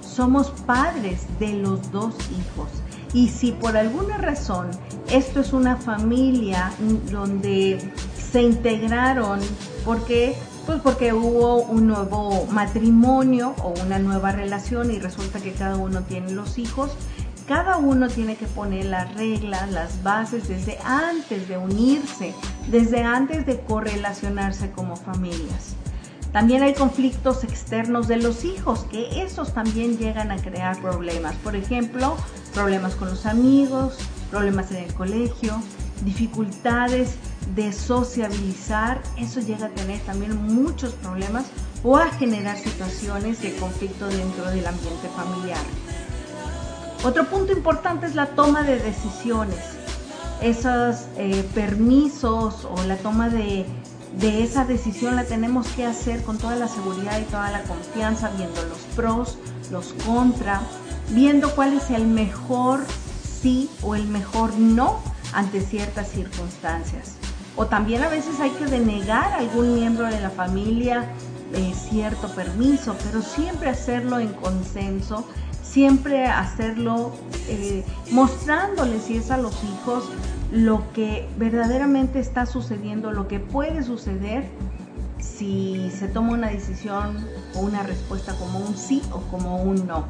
somos 0.00 0.50
padres 0.66 1.22
de 1.38 1.54
los 1.54 1.90
dos 1.92 2.14
hijos. 2.30 2.68
Y 3.12 3.28
si 3.28 3.52
por 3.52 3.76
alguna 3.76 4.18
razón 4.18 4.70
esto 5.10 5.40
es 5.40 5.52
una 5.52 5.76
familia 5.76 6.72
donde 7.10 7.92
se 8.36 8.42
integraron, 8.42 9.40
porque 9.82 10.36
pues 10.66 10.82
porque 10.82 11.14
hubo 11.14 11.62
un 11.62 11.86
nuevo 11.86 12.46
matrimonio 12.50 13.54
o 13.62 13.72
una 13.82 13.98
nueva 13.98 14.30
relación 14.30 14.90
y 14.90 14.98
resulta 14.98 15.40
que 15.40 15.52
cada 15.52 15.76
uno 15.76 16.02
tiene 16.02 16.32
los 16.32 16.58
hijos, 16.58 16.90
cada 17.48 17.78
uno 17.78 18.08
tiene 18.08 18.36
que 18.36 18.44
poner 18.44 18.84
las 18.84 19.14
reglas, 19.14 19.70
las 19.70 20.02
bases 20.02 20.48
desde 20.48 20.76
antes 20.84 21.48
de 21.48 21.56
unirse, 21.56 22.34
desde 22.70 23.02
antes 23.04 23.46
de 23.46 23.58
correlacionarse 23.58 24.70
como 24.70 24.96
familias. 24.96 25.74
También 26.30 26.62
hay 26.62 26.74
conflictos 26.74 27.42
externos 27.42 28.06
de 28.06 28.18
los 28.18 28.44
hijos, 28.44 28.80
que 28.90 29.22
esos 29.22 29.54
también 29.54 29.96
llegan 29.96 30.30
a 30.30 30.36
crear 30.36 30.78
problemas. 30.82 31.34
Por 31.36 31.56
ejemplo, 31.56 32.18
problemas 32.52 32.96
con 32.96 33.08
los 33.08 33.24
amigos, 33.24 33.96
problemas 34.30 34.70
en 34.72 34.84
el 34.84 34.92
colegio, 34.92 35.58
dificultades 36.04 37.14
de 37.54 37.72
sociabilizar, 37.72 39.00
eso 39.16 39.40
llega 39.40 39.66
a 39.66 39.70
tener 39.70 40.00
también 40.00 40.36
muchos 40.36 40.92
problemas 40.94 41.44
o 41.82 41.96
a 41.96 42.10
generar 42.10 42.58
situaciones 42.58 43.40
de 43.40 43.56
conflicto 43.56 44.08
dentro 44.08 44.50
del 44.50 44.66
ambiente 44.66 45.08
familiar. 45.16 45.60
Otro 47.04 47.28
punto 47.28 47.52
importante 47.52 48.06
es 48.06 48.14
la 48.14 48.26
toma 48.26 48.62
de 48.62 48.78
decisiones. 48.78 49.60
Esos 50.42 51.06
eh, 51.16 51.48
permisos 51.54 52.64
o 52.64 52.82
la 52.86 52.96
toma 52.96 53.28
de 53.28 53.64
de 54.18 54.42
esa 54.42 54.64
decisión 54.64 55.14
la 55.14 55.24
tenemos 55.24 55.66
que 55.68 55.84
hacer 55.84 56.22
con 56.22 56.38
toda 56.38 56.56
la 56.56 56.68
seguridad 56.68 57.20
y 57.20 57.24
toda 57.24 57.50
la 57.50 57.62
confianza, 57.64 58.30
viendo 58.30 58.62
los 58.62 58.78
pros, 58.94 59.38
los 59.70 59.92
contra, 60.06 60.62
viendo 61.10 61.54
cuál 61.54 61.74
es 61.74 61.90
el 61.90 62.06
mejor 62.06 62.80
sí 63.42 63.68
o 63.82 63.94
el 63.94 64.06
mejor 64.06 64.54
no 64.58 65.00
ante 65.32 65.60
ciertas 65.60 66.08
circunstancias. 66.08 67.16
O 67.56 67.66
también 67.66 68.02
a 68.02 68.08
veces 68.08 68.38
hay 68.40 68.50
que 68.50 68.66
denegar 68.66 69.32
a 69.32 69.38
algún 69.38 69.74
miembro 69.74 70.06
de 70.06 70.20
la 70.20 70.30
familia 70.30 71.06
eh, 71.54 71.72
cierto 71.74 72.28
permiso, 72.28 72.96
pero 73.04 73.22
siempre 73.22 73.70
hacerlo 73.70 74.18
en 74.18 74.32
consenso, 74.34 75.26
siempre 75.62 76.26
hacerlo 76.26 77.12
eh, 77.48 77.84
mostrándoles 78.10 79.04
si 79.04 79.16
es 79.16 79.30
a 79.30 79.38
los 79.38 79.54
hijos 79.64 80.10
lo 80.52 80.92
que 80.92 81.28
verdaderamente 81.38 82.18
está 82.18 82.46
sucediendo, 82.46 83.10
lo 83.10 83.26
que 83.26 83.40
puede 83.40 83.82
suceder 83.82 84.44
si 85.18 85.90
se 85.90 86.08
toma 86.08 86.32
una 86.32 86.48
decisión 86.48 87.26
o 87.54 87.60
una 87.60 87.82
respuesta 87.82 88.34
como 88.34 88.58
un 88.58 88.76
sí 88.76 89.02
o 89.12 89.20
como 89.30 89.62
un 89.62 89.86
no. 89.86 90.06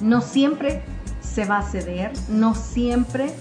No 0.00 0.20
siempre 0.20 0.82
se 1.20 1.44
va 1.44 1.58
a 1.58 1.62
ceder, 1.62 2.12
no 2.28 2.54
siempre 2.54 3.34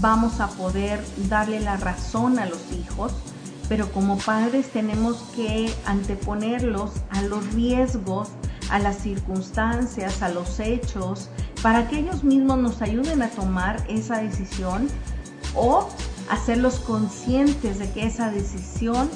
vamos 0.00 0.40
a 0.40 0.48
poder 0.48 1.04
darle 1.28 1.60
la 1.60 1.76
razón 1.76 2.38
a 2.38 2.46
los 2.46 2.60
hijos, 2.72 3.12
pero 3.68 3.90
como 3.92 4.18
padres 4.18 4.68
tenemos 4.70 5.16
que 5.34 5.72
anteponerlos 5.84 6.92
a 7.10 7.22
los 7.22 7.52
riesgos, 7.52 8.28
a 8.70 8.78
las 8.78 8.98
circunstancias, 8.98 10.22
a 10.22 10.28
los 10.28 10.60
hechos, 10.60 11.28
para 11.62 11.88
que 11.88 11.98
ellos 11.98 12.24
mismos 12.24 12.58
nos 12.58 12.82
ayuden 12.82 13.22
a 13.22 13.28
tomar 13.30 13.84
esa 13.88 14.18
decisión 14.18 14.88
o 15.54 15.88
hacerlos 16.30 16.78
conscientes 16.80 17.78
de 17.78 17.90
que 17.90 18.06
esa 18.06 18.30
decisión, 18.30 19.10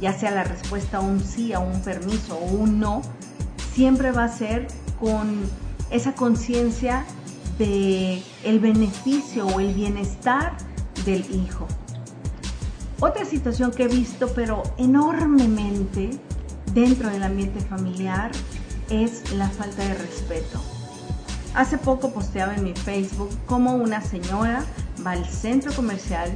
ya 0.00 0.12
sea 0.12 0.30
la 0.30 0.44
respuesta 0.44 0.98
a 0.98 1.00
un 1.00 1.20
sí, 1.20 1.52
a 1.52 1.58
un 1.58 1.80
permiso 1.82 2.36
o 2.36 2.44
un 2.44 2.78
no, 2.78 3.02
siempre 3.74 4.12
va 4.12 4.24
a 4.24 4.28
ser 4.28 4.68
con 5.00 5.40
esa 5.90 6.14
conciencia 6.14 7.04
de 7.58 8.22
el 8.44 8.60
beneficio 8.60 9.46
o 9.46 9.60
el 9.60 9.74
bienestar 9.74 10.56
del 11.04 11.24
hijo. 11.34 11.66
Otra 13.00 13.24
situación 13.24 13.72
que 13.72 13.84
he 13.84 13.88
visto, 13.88 14.28
pero 14.34 14.62
enormemente 14.78 16.10
dentro 16.72 17.10
del 17.10 17.22
ambiente 17.22 17.60
familiar, 17.60 18.30
es 18.90 19.32
la 19.32 19.48
falta 19.48 19.82
de 19.82 19.94
respeto. 19.94 20.60
Hace 21.54 21.78
poco 21.78 22.12
posteaba 22.12 22.54
en 22.54 22.64
mi 22.64 22.74
Facebook 22.74 23.30
como 23.46 23.74
una 23.74 24.00
señora 24.00 24.64
va 25.04 25.12
al 25.12 25.26
centro 25.26 25.72
comercial, 25.72 26.30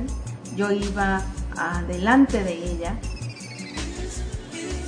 yo 0.56 0.70
iba 0.72 1.22
adelante 1.56 2.42
de 2.42 2.54
ella 2.54 2.98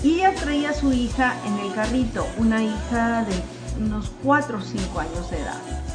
y 0.03 0.17
ella 0.17 0.35
traía 0.35 0.71
a 0.71 0.75
su 0.75 0.93
hija 0.93 1.35
en 1.47 1.59
el 1.59 1.75
carrito, 1.75 2.27
una 2.39 2.63
hija 2.63 3.25
de 3.25 3.83
unos 3.83 4.11
4 4.23 4.59
o 4.59 4.61
5 4.61 5.01
años 5.01 5.31
de 5.31 5.39
edad. 5.39 5.88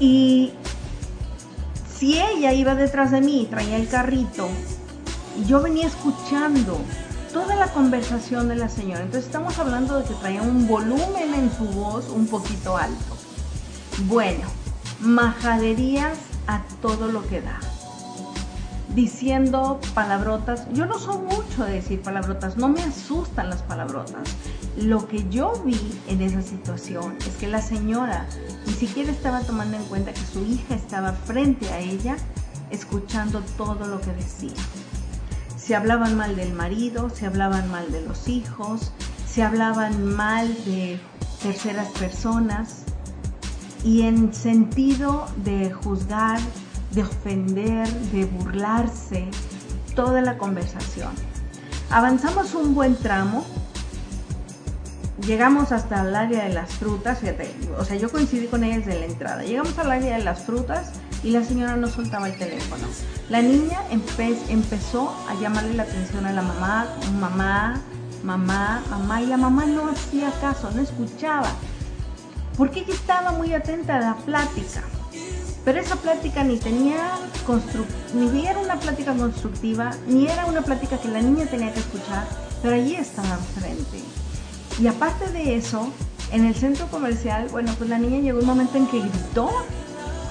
Y 0.00 0.52
si 1.94 2.18
ella 2.18 2.54
iba 2.54 2.74
detrás 2.74 3.10
de 3.10 3.20
mí 3.20 3.42
y 3.42 3.46
traía 3.46 3.76
el 3.76 3.86
carrito, 3.86 4.48
yo 5.46 5.60
venía 5.60 5.86
escuchando 5.86 6.80
toda 7.32 7.54
la 7.54 7.68
conversación 7.68 8.48
de 8.48 8.56
la 8.56 8.70
señora. 8.70 9.02
Entonces 9.02 9.26
estamos 9.26 9.58
hablando 9.58 9.98
de 9.98 10.04
que 10.04 10.14
traía 10.14 10.42
un 10.42 10.66
volumen 10.66 11.34
en 11.34 11.52
su 11.54 11.66
voz 11.66 12.08
un 12.08 12.26
poquito 12.26 12.76
alto. 12.78 13.16
Bueno, 14.06 14.48
majaderías 15.00 16.18
a 16.46 16.62
todo 16.80 17.12
lo 17.12 17.26
que 17.28 17.42
da. 17.42 17.60
Diciendo 18.94 19.80
palabrotas. 19.94 20.66
Yo 20.72 20.86
no 20.86 20.98
soy 20.98 21.18
mucho 21.18 21.64
de 21.64 21.74
decir 21.74 22.00
palabrotas, 22.00 22.56
no 22.56 22.68
me 22.68 22.82
asustan 22.82 23.50
las 23.50 23.62
palabrotas. 23.62 24.28
Lo 24.76 25.08
que 25.08 25.28
yo 25.28 25.52
vi 25.64 25.78
en 26.08 26.22
esa 26.22 26.42
situación 26.42 27.16
es 27.26 27.36
que 27.36 27.48
la 27.48 27.60
señora 27.60 28.26
ni 28.66 28.72
siquiera 28.72 29.10
estaba 29.10 29.40
tomando 29.40 29.76
en 29.76 29.84
cuenta 29.84 30.12
que 30.12 30.20
su 30.20 30.44
hija 30.44 30.74
estaba 30.74 31.12
frente 31.12 31.68
a 31.70 31.78
ella, 31.80 32.16
escuchando 32.70 33.42
todo 33.56 33.86
lo 33.86 34.00
que 34.00 34.12
decía 34.12 34.54
se 35.70 35.76
hablaban 35.76 36.16
mal 36.16 36.34
del 36.34 36.52
marido, 36.52 37.10
se 37.10 37.26
hablaban 37.26 37.70
mal 37.70 37.92
de 37.92 38.00
los 38.00 38.26
hijos, 38.26 38.92
se 39.24 39.44
hablaban 39.44 40.04
mal 40.16 40.48
de 40.64 40.98
terceras 41.40 41.86
personas 41.90 42.82
y 43.84 44.02
en 44.02 44.34
sentido 44.34 45.26
de 45.44 45.70
juzgar, 45.70 46.40
de 46.90 47.04
ofender, 47.04 47.88
de 48.10 48.24
burlarse, 48.24 49.28
toda 49.94 50.22
la 50.22 50.38
conversación. 50.38 51.12
Avanzamos 51.88 52.56
un 52.56 52.74
buen 52.74 52.96
tramo, 52.96 53.44
llegamos 55.26 55.72
hasta 55.72 56.02
el 56.02 56.14
área 56.14 56.44
de 56.44 56.54
las 56.54 56.72
frutas, 56.74 57.18
o 57.78 57.84
sea, 57.84 57.96
yo 57.96 58.10
coincidí 58.10 58.46
con 58.46 58.64
ella 58.64 58.78
desde 58.78 58.98
la 58.98 59.06
entrada, 59.06 59.42
llegamos 59.42 59.78
al 59.78 59.90
área 59.90 60.16
de 60.16 60.24
las 60.24 60.42
frutas 60.42 60.92
y 61.22 61.30
la 61.30 61.44
señora 61.44 61.76
no 61.76 61.88
soltaba 61.88 62.28
el 62.28 62.38
teléfono. 62.38 62.86
La 63.28 63.42
niña 63.42 63.78
empezó 63.90 65.14
a 65.28 65.34
llamarle 65.40 65.74
la 65.74 65.82
atención 65.84 66.26
a 66.26 66.32
la 66.32 66.42
mamá, 66.42 66.86
mamá, 67.18 67.80
mamá, 68.24 68.82
mamá, 68.90 69.22
y 69.22 69.26
la 69.26 69.36
mamá 69.36 69.66
no 69.66 69.90
hacía 69.90 70.30
caso, 70.40 70.70
no 70.70 70.82
escuchaba, 70.82 71.50
porque 72.56 72.80
ella 72.80 72.94
estaba 72.94 73.32
muy 73.32 73.52
atenta 73.52 73.96
a 73.96 74.00
la 74.00 74.16
plática. 74.16 74.82
Pero 75.64 75.78
esa 75.78 75.96
plática 75.96 76.42
ni 76.42 76.56
tenía 76.58 77.18
ni 78.14 78.46
era 78.46 78.58
una 78.60 78.80
plática 78.80 79.12
constructiva, 79.12 79.90
ni 80.06 80.26
era 80.26 80.46
una 80.46 80.62
plática 80.62 80.98
que 80.98 81.08
la 81.08 81.20
niña 81.20 81.46
tenía 81.46 81.72
que 81.72 81.80
escuchar, 81.80 82.26
pero 82.62 82.76
allí 82.76 82.94
estaba 82.94 83.34
enfrente. 83.34 84.19
Y 84.80 84.86
aparte 84.86 85.30
de 85.30 85.56
eso, 85.56 85.92
en 86.32 86.46
el 86.46 86.54
centro 86.54 86.86
comercial, 86.86 87.48
bueno, 87.50 87.70
pues 87.76 87.90
la 87.90 87.98
niña 87.98 88.20
llegó 88.20 88.40
un 88.40 88.46
momento 88.46 88.78
en 88.78 88.86
que 88.86 89.00
gritó 89.00 89.50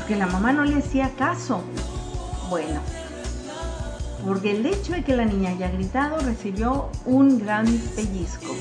que 0.08 0.16
la 0.16 0.26
mamá 0.26 0.52
no 0.52 0.66
le 0.66 0.78
hacía 0.78 1.12
caso. 1.12 1.62
Bueno, 2.50 2.80
porque 4.26 4.58
el 4.58 4.66
hecho 4.66 4.94
de 4.94 5.04
que 5.04 5.16
la 5.16 5.26
niña 5.26 5.52
haya 5.52 5.70
gritado 5.70 6.18
recibió 6.22 6.90
un 7.06 7.38
gran 7.38 7.68
pellizco, 7.96 8.56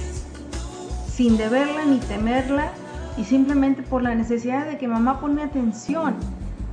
sin 1.10 1.38
deberla 1.38 1.86
ni 1.86 2.00
temerla 2.00 2.70
y 3.16 3.24
simplemente 3.24 3.82
por 3.82 4.02
la 4.02 4.14
necesidad 4.14 4.66
de 4.66 4.76
que 4.76 4.88
mamá 4.88 5.20
pone 5.20 5.42
atención. 5.42 6.16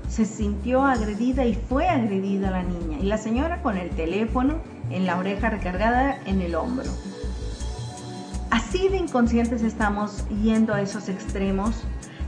Se 0.09 0.25
sintió 0.25 0.83
agredida 0.83 1.45
y 1.45 1.55
fue 1.55 1.87
agredida 1.87 2.51
la 2.51 2.63
niña 2.63 2.99
y 2.99 3.03
la 3.03 3.17
señora 3.17 3.61
con 3.61 3.77
el 3.77 3.89
teléfono 3.91 4.55
en 4.89 5.05
la 5.05 5.17
oreja 5.17 5.49
recargada 5.49 6.19
en 6.25 6.41
el 6.41 6.53
hombro. 6.55 6.91
Así 8.49 8.87
de 8.89 8.97
inconscientes 8.97 9.63
estamos 9.63 10.27
yendo 10.29 10.73
a 10.73 10.81
esos 10.81 11.09
extremos 11.09 11.75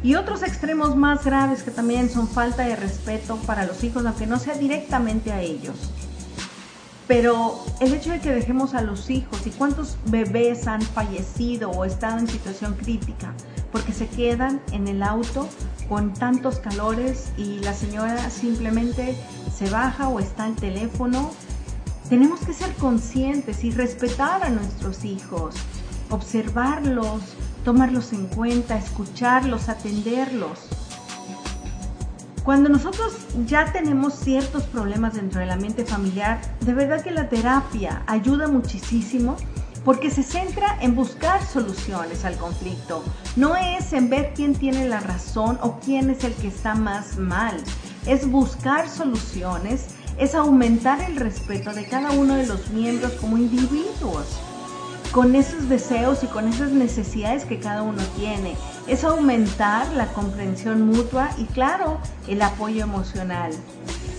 y 0.03 0.15
otros 0.15 0.43
extremos 0.43 0.95
más 0.95 1.25
graves 1.25 1.63
que 1.63 1.71
también 1.71 2.09
son 2.09 2.27
falta 2.27 2.63
de 2.63 2.75
respeto 2.75 3.37
para 3.45 3.65
los 3.65 3.83
hijos, 3.83 4.05
aunque 4.05 4.27
no 4.27 4.39
sea 4.39 4.55
directamente 4.55 5.31
a 5.31 5.41
ellos. 5.41 5.75
Pero 7.07 7.63
el 7.79 7.93
hecho 7.93 8.11
de 8.11 8.19
que 8.19 8.31
dejemos 8.31 8.73
a 8.73 8.81
los 8.81 9.09
hijos 9.09 9.47
y 9.47 9.51
cuántos 9.51 9.97
bebés 10.07 10.67
han 10.67 10.81
fallecido 10.81 11.71
o 11.71 11.85
estado 11.85 12.19
en 12.19 12.27
situación 12.27 12.73
crítica 12.73 13.33
porque 13.71 13.93
se 13.93 14.07
quedan 14.07 14.61
en 14.71 14.87
el 14.87 15.03
auto 15.03 15.47
con 15.87 16.13
tantos 16.13 16.59
calores 16.59 17.31
y 17.37 17.59
la 17.59 17.73
señora 17.73 18.29
simplemente 18.29 19.15
se 19.55 19.69
baja 19.69 20.09
o 20.09 20.19
está 20.19 20.45
al 20.45 20.55
teléfono. 20.55 21.31
Tenemos 22.09 22.39
que 22.41 22.53
ser 22.53 22.73
conscientes 22.75 23.63
y 23.63 23.71
respetar 23.71 24.43
a 24.43 24.49
nuestros 24.49 25.03
hijos, 25.03 25.55
observarlos, 26.09 27.21
tomarlos 27.63 28.13
en 28.13 28.27
cuenta, 28.27 28.77
escucharlos, 28.77 29.69
atenderlos. 29.69 30.59
Cuando 32.43 32.69
nosotros 32.69 33.13
ya 33.45 33.73
tenemos 33.73 34.13
ciertos 34.13 34.63
problemas 34.63 35.15
dentro 35.15 35.41
de 35.41 35.47
la 35.47 35.57
mente 35.57 35.83
familiar, 35.83 36.39
de 36.61 36.73
verdad 36.73 37.03
que 37.03 37.11
la 37.11 37.27
terapia 37.27 38.03
ayuda 38.07 38.47
muchísimo 38.47 39.35
porque 39.83 40.09
se 40.09 40.23
centra 40.23 40.77
en 40.79 40.95
buscar 40.95 41.45
soluciones 41.45 42.23
al 42.23 42.37
conflicto. 42.37 43.03
No 43.35 43.55
es 43.57 43.91
en 43.91 44.09
ver 44.09 44.31
quién 44.33 44.55
tiene 44.55 44.87
la 44.87 45.01
razón 45.01 45.59
o 45.61 45.79
quién 45.79 46.09
es 46.09 46.23
el 46.23 46.33
que 46.35 46.47
está 46.47 46.73
más 46.73 47.17
mal. 47.17 47.61
Es 48.05 48.29
buscar 48.29 48.87
soluciones, 48.87 49.87
es 50.17 50.33
aumentar 50.33 51.01
el 51.01 51.17
respeto 51.17 51.73
de 51.73 51.85
cada 51.85 52.11
uno 52.11 52.35
de 52.35 52.47
los 52.47 52.69
miembros 52.69 53.11
como 53.13 53.37
individuos 53.37 54.39
con 55.17 55.33
esos 55.33 55.67
deseos 55.67 56.23
y 56.23 56.27
con 56.27 56.47
esas 56.47 56.69
necesidades 56.69 57.43
que 57.43 57.57
cada 57.57 57.81
uno 57.81 58.03
tiene. 58.15 58.53
Es 58.85 59.03
aumentar 59.03 59.91
la 59.93 60.13
comprensión 60.13 60.85
mutua 60.85 61.31
y 61.39 61.45
claro, 61.45 61.97
el 62.27 62.39
apoyo 62.43 62.83
emocional. 62.83 63.51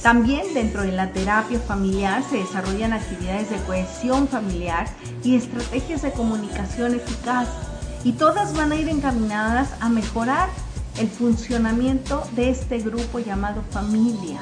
También 0.02 0.52
dentro 0.54 0.82
de 0.82 0.90
la 0.90 1.12
terapia 1.12 1.60
familiar 1.60 2.24
se 2.28 2.38
desarrollan 2.38 2.92
actividades 2.92 3.48
de 3.48 3.58
cohesión 3.58 4.26
familiar 4.26 4.88
y 5.22 5.36
estrategias 5.36 6.02
de 6.02 6.10
comunicación 6.10 6.96
eficaz 6.96 7.46
y 8.02 8.14
todas 8.14 8.56
van 8.56 8.72
a 8.72 8.74
ir 8.74 8.88
encaminadas 8.88 9.68
a 9.78 9.88
mejorar 9.88 10.48
el 10.98 11.06
funcionamiento 11.06 12.24
de 12.34 12.50
este 12.50 12.80
grupo 12.80 13.20
llamado 13.20 13.62
familia. 13.70 14.40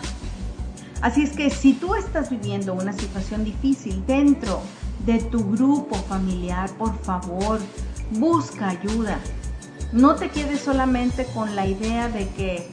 Así 1.03 1.23
es 1.23 1.33
que 1.33 1.51
si 1.51 1.75
tú 1.75 1.95
estás 1.95 2.31
viviendo 2.31 2.73
una 2.73 2.95
situación 2.95 3.45
difícil 3.45 4.03
dentro 4.07 4.63
de 5.05 5.19
tu 5.19 5.45
grupo 5.53 5.97
familiar, 5.97 6.71
por 6.73 6.97
favor, 7.03 7.61
busca 8.13 8.69
ayuda. 8.69 9.19
No 9.93 10.17
te 10.17 10.31
quedes 10.31 10.61
solamente 10.61 11.27
con 11.27 11.55
la 11.55 11.67
idea 11.67 12.09
de 12.09 12.29
que, 12.31 12.69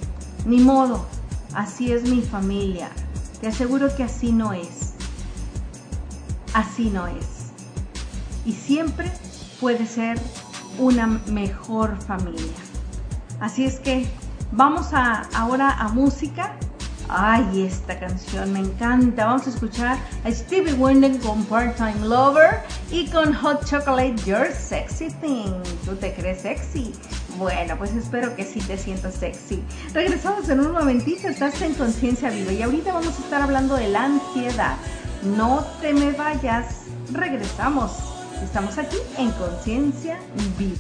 ni 0.46 0.60
modo, 0.60 1.06
así 1.54 1.92
es 1.92 2.04
mi 2.04 2.22
familia. 2.22 2.90
Te 3.42 3.48
aseguro 3.48 3.96
que 3.96 4.04
así 4.04 4.32
no 4.32 4.54
es. 4.54 4.94
Así 6.54 6.90
no 6.90 7.08
es. 7.08 7.52
Y 8.46 8.54
siempre 8.54 9.12
puede 9.60 9.86
ser 9.86 10.20
una 10.80 11.08
mejor 11.08 11.98
familia. 12.02 12.54
Así 13.40 13.66
es 13.66 13.80
que 13.80 14.08
vamos 14.52 14.94
a, 14.94 15.24
ahora 15.36 15.72
a 15.72 15.90
música 15.90 16.56
Ay, 17.10 17.66
esta 17.68 18.00
canción 18.00 18.54
me 18.54 18.60
encanta. 18.60 19.26
Vamos 19.26 19.48
a 19.48 19.50
escuchar 19.50 19.98
a 20.24 20.32
Stevie 20.32 20.74
Wonder 20.74 21.20
con 21.20 21.44
Part-Time 21.46 22.08
Lover 22.08 22.62
y 22.90 23.08
con 23.08 23.34
Hot 23.34 23.66
Chocolate 23.66 24.16
Your 24.26 24.48
Sexy 24.52 25.10
Thing. 25.22 25.62
¿Tú 25.86 25.96
te 25.96 26.14
crees 26.14 26.42
sexy? 26.42 26.94
Bueno, 27.38 27.76
pues 27.78 27.94
espero 27.94 28.36
que 28.36 28.46
sí 28.46 28.60
te 28.62 28.78
sientas 28.78 29.16
sexy. 29.16 29.64
Regresamos 29.94 30.50
en 30.50 30.60
un 30.60 30.72
momentito, 30.72 31.28
estás 31.28 31.62
en 31.62 31.74
conciencia 31.74 32.30
viva 32.30 32.52
y 32.52 32.62
ahorita 32.62 32.94
vamos 32.94 33.20
a 33.20 33.24
estar 33.24 33.42
hablando 33.42 33.76
de 33.76 33.90
la 33.90 34.06
ansiedad. 34.06 34.76
No 35.24 35.66
te 35.82 35.94
me 35.94 36.12
vayas, 36.12 36.84
regresamos. 37.12 37.92
Estamos 38.44 38.78
aquí 38.78 38.98
en 39.18 39.32
conciencia 39.32 40.20
viva. 40.58 40.78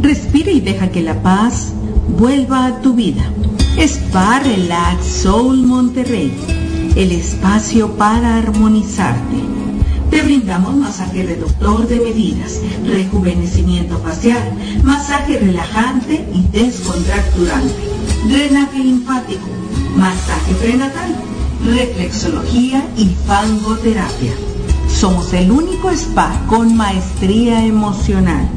Respira 0.00 0.50
y 0.50 0.60
deja 0.60 0.90
que 0.90 1.02
la 1.02 1.22
paz 1.22 1.72
vuelva 2.18 2.66
a 2.66 2.80
tu 2.80 2.94
vida. 2.94 3.22
Spa 3.78 4.40
Relax 4.40 5.04
Soul 5.04 5.58
Monterrey, 5.64 6.32
el 6.96 7.12
espacio 7.12 7.96
para 7.96 8.38
armonizarte. 8.38 9.36
Te 10.10 10.20
brindamos 10.22 10.76
masaje 10.76 11.22
reductor 11.22 11.88
de 11.88 12.00
medidas, 12.00 12.60
rejuvenecimiento 12.86 13.96
facial, 13.98 14.52
masaje 14.82 15.38
relajante 15.38 16.26
y 16.34 16.42
descontracturante, 16.48 17.82
drenaje 18.28 18.78
linfático, 18.80 19.48
masaje 19.96 20.54
prenatal, 20.60 21.16
reflexología 21.64 22.86
y 22.98 23.06
fangoterapia. 23.26 24.51
Somos 24.94 25.32
el 25.32 25.50
único 25.50 25.90
spa 25.90 26.40
con 26.48 26.76
maestría 26.76 27.64
emocional 27.64 28.48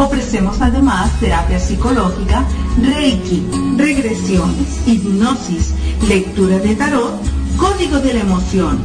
Ofrecemos 0.00 0.62
además 0.62 1.10
terapia 1.20 1.58
psicológica, 1.58 2.44
reiki, 2.82 3.46
regresiones, 3.76 4.80
hipnosis, 4.86 5.74
lectura 6.08 6.58
de 6.58 6.74
tarot, 6.74 7.20
código 7.58 7.98
de 7.98 8.14
la 8.14 8.20
emoción. 8.20 8.78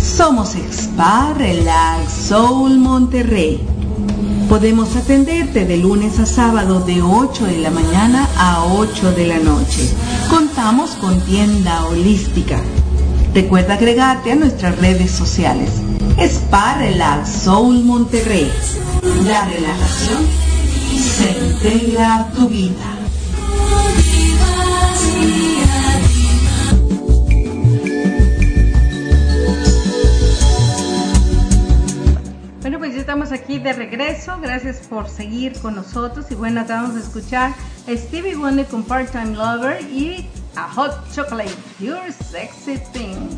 Somos 0.00 0.54
Spa 0.54 1.34
Relax 1.36 2.10
Soul 2.28 2.78
Monterrey. 2.78 3.60
Podemos 4.48 4.96
atenderte 4.96 5.66
de 5.66 5.76
lunes 5.76 6.18
a 6.18 6.24
sábado 6.24 6.80
de 6.80 7.02
8 7.02 7.44
de 7.44 7.58
la 7.58 7.70
mañana 7.70 8.26
a 8.38 8.64
8 8.64 9.12
de 9.12 9.26
la 9.26 9.38
noche. 9.40 9.90
Contamos 10.30 10.92
con 10.92 11.20
tienda 11.20 11.84
holística. 11.86 12.58
Recuerda 13.34 13.74
agregarte 13.74 14.32
a 14.32 14.36
nuestras 14.36 14.78
redes 14.78 15.10
sociales. 15.10 15.83
Spa 16.18 16.76
Relax 16.78 17.28
Soul 17.28 17.84
Monterrey. 17.84 18.50
La 19.24 19.44
relajación 19.46 20.26
se 21.16 21.30
integra 21.46 22.16
a 22.16 22.30
tu 22.32 22.48
vida. 22.48 22.94
estamos 33.14 33.32
aquí 33.32 33.58
de 33.58 33.72
regreso. 33.72 34.38
Gracias 34.40 34.78
por 34.88 35.08
seguir 35.08 35.56
con 35.60 35.76
nosotros. 35.76 36.26
Y 36.30 36.34
bueno, 36.34 36.62
acabamos 36.62 36.94
de 36.94 37.00
escuchar 37.00 37.52
a 37.86 37.96
Stevie 37.96 38.34
Wonder 38.34 38.66
con 38.66 38.82
Part-Time 38.82 39.36
Lover 39.36 39.82
y 39.82 40.28
a 40.56 40.68
Hot 40.72 41.12
Chocolate, 41.14 41.54
Your 41.78 42.00
Sexy 42.12 42.78
Thing. 42.92 43.28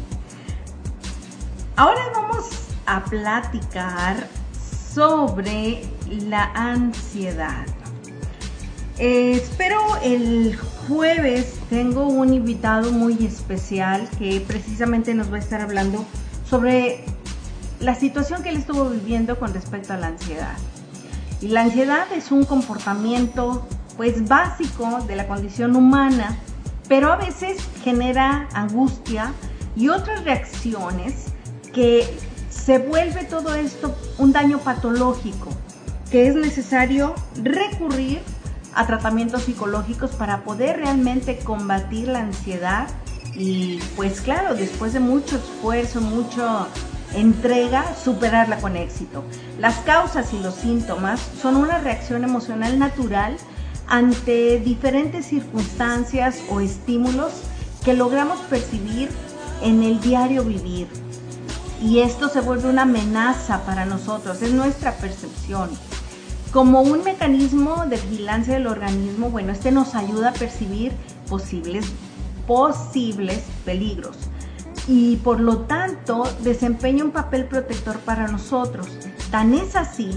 Ahora 1.76 2.00
vamos 2.14 2.65
a 2.86 3.04
platicar 3.04 4.28
sobre 4.94 5.82
la 6.08 6.44
ansiedad. 6.54 7.66
Eh, 8.98 9.32
espero 9.32 9.78
el 10.02 10.56
jueves 10.88 11.56
tengo 11.68 12.06
un 12.06 12.32
invitado 12.32 12.92
muy 12.92 13.26
especial 13.26 14.08
que 14.18 14.40
precisamente 14.40 15.12
nos 15.12 15.30
va 15.30 15.36
a 15.36 15.40
estar 15.40 15.60
hablando 15.60 16.04
sobre 16.48 17.04
la 17.80 17.94
situación 17.94 18.42
que 18.42 18.48
él 18.48 18.56
estuvo 18.56 18.88
viviendo 18.88 19.38
con 19.38 19.52
respecto 19.52 19.92
a 19.92 19.98
la 19.98 20.06
ansiedad. 20.08 20.56
Y 21.42 21.48
la 21.48 21.62
ansiedad 21.62 22.06
es 22.14 22.30
un 22.30 22.44
comportamiento 22.44 23.66
pues 23.98 24.26
básico 24.26 25.02
de 25.06 25.16
la 25.16 25.26
condición 25.26 25.76
humana, 25.76 26.38
pero 26.88 27.12
a 27.12 27.16
veces 27.16 27.58
genera 27.82 28.48
angustia 28.54 29.32
y 29.76 29.88
otras 29.88 30.24
reacciones 30.24 31.26
que 31.74 32.08
se 32.66 32.78
vuelve 32.78 33.22
todo 33.22 33.54
esto 33.54 33.94
un 34.18 34.32
daño 34.32 34.58
patológico, 34.58 35.50
que 36.10 36.26
es 36.26 36.34
necesario 36.34 37.14
recurrir 37.40 38.18
a 38.74 38.88
tratamientos 38.88 39.44
psicológicos 39.44 40.10
para 40.16 40.42
poder 40.42 40.78
realmente 40.78 41.38
combatir 41.38 42.08
la 42.08 42.18
ansiedad 42.18 42.88
y 43.36 43.78
pues 43.94 44.20
claro, 44.20 44.56
después 44.56 44.92
de 44.94 44.98
mucho 44.98 45.36
esfuerzo, 45.36 46.00
mucho 46.00 46.66
entrega, 47.14 47.84
superarla 48.02 48.56
con 48.56 48.76
éxito. 48.76 49.22
Las 49.60 49.76
causas 49.78 50.32
y 50.32 50.40
los 50.40 50.56
síntomas 50.56 51.20
son 51.40 51.54
una 51.54 51.78
reacción 51.78 52.24
emocional 52.24 52.80
natural 52.80 53.36
ante 53.86 54.58
diferentes 54.58 55.26
circunstancias 55.26 56.40
o 56.50 56.58
estímulos 56.58 57.32
que 57.84 57.94
logramos 57.94 58.40
percibir 58.50 59.08
en 59.62 59.84
el 59.84 60.00
diario 60.00 60.42
vivir. 60.42 60.88
Y 61.82 62.00
esto 62.00 62.28
se 62.28 62.40
vuelve 62.40 62.70
una 62.70 62.82
amenaza 62.82 63.64
para 63.64 63.84
nosotros, 63.84 64.40
es 64.42 64.52
nuestra 64.52 64.92
percepción. 64.92 65.70
Como 66.52 66.80
un 66.80 67.04
mecanismo 67.04 67.84
de 67.86 67.96
vigilancia 67.96 68.54
del 68.54 68.66
organismo, 68.66 69.30
bueno, 69.30 69.52
este 69.52 69.72
nos 69.72 69.94
ayuda 69.94 70.30
a 70.30 70.32
percibir 70.32 70.92
posibles, 71.28 71.86
posibles 72.46 73.42
peligros 73.64 74.16
y 74.88 75.16
por 75.16 75.40
lo 75.40 75.60
tanto 75.60 76.24
desempeña 76.42 77.04
un 77.04 77.10
papel 77.10 77.46
protector 77.46 77.98
para 78.00 78.28
nosotros. 78.28 78.86
Tan 79.30 79.54
es 79.54 79.76
así, 79.76 80.10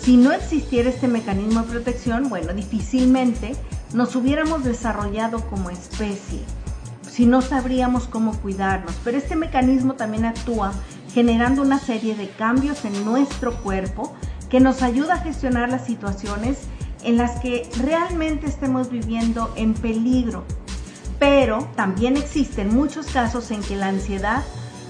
si 0.00 0.16
no 0.16 0.32
existiera 0.32 0.90
este 0.90 1.08
mecanismo 1.08 1.62
de 1.62 1.68
protección, 1.68 2.28
bueno, 2.28 2.52
difícilmente 2.52 3.54
nos 3.92 4.16
hubiéramos 4.16 4.64
desarrollado 4.64 5.46
como 5.48 5.70
especie, 5.70 6.40
si 7.10 7.26
no 7.26 7.42
sabríamos 7.42 8.06
cómo 8.06 8.32
cuidarnos. 8.40 8.94
Pero 9.04 9.18
este 9.18 9.36
mecanismo 9.36 9.94
también 9.94 10.24
actúa 10.24 10.72
generando 11.12 11.62
una 11.62 11.78
serie 11.78 12.14
de 12.14 12.28
cambios 12.28 12.84
en 12.84 13.04
nuestro 13.04 13.54
cuerpo 13.62 14.14
que 14.50 14.60
nos 14.60 14.82
ayuda 14.82 15.14
a 15.14 15.18
gestionar 15.18 15.68
las 15.70 15.86
situaciones 15.86 16.58
en 17.02 17.16
las 17.16 17.40
que 17.40 17.68
realmente 17.80 18.46
estemos 18.46 18.90
viviendo 18.90 19.52
en 19.56 19.74
peligro 19.74 20.44
pero 21.22 21.68
también 21.76 22.16
existen 22.16 22.74
muchos 22.74 23.06
casos 23.06 23.52
en 23.52 23.62
que 23.62 23.76
la 23.76 23.86
ansiedad 23.86 24.42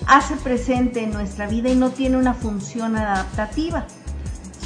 hace 0.06 0.35
presente 0.37 1.02
en 1.04 1.12
nuestra 1.12 1.46
vida 1.46 1.68
y 1.68 1.76
no 1.76 1.90
tiene 1.90 2.16
una 2.16 2.32
función 2.32 2.96
adaptativa. 2.96 3.87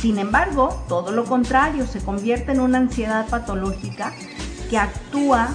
Sin 0.00 0.20
embargo, 0.20 0.80
todo 0.88 1.10
lo 1.10 1.24
contrario, 1.24 1.84
se 1.88 1.98
convierte 1.98 2.52
en 2.52 2.60
una 2.60 2.78
ansiedad 2.78 3.26
patológica 3.26 4.12
que 4.70 4.78
actúa 4.78 5.48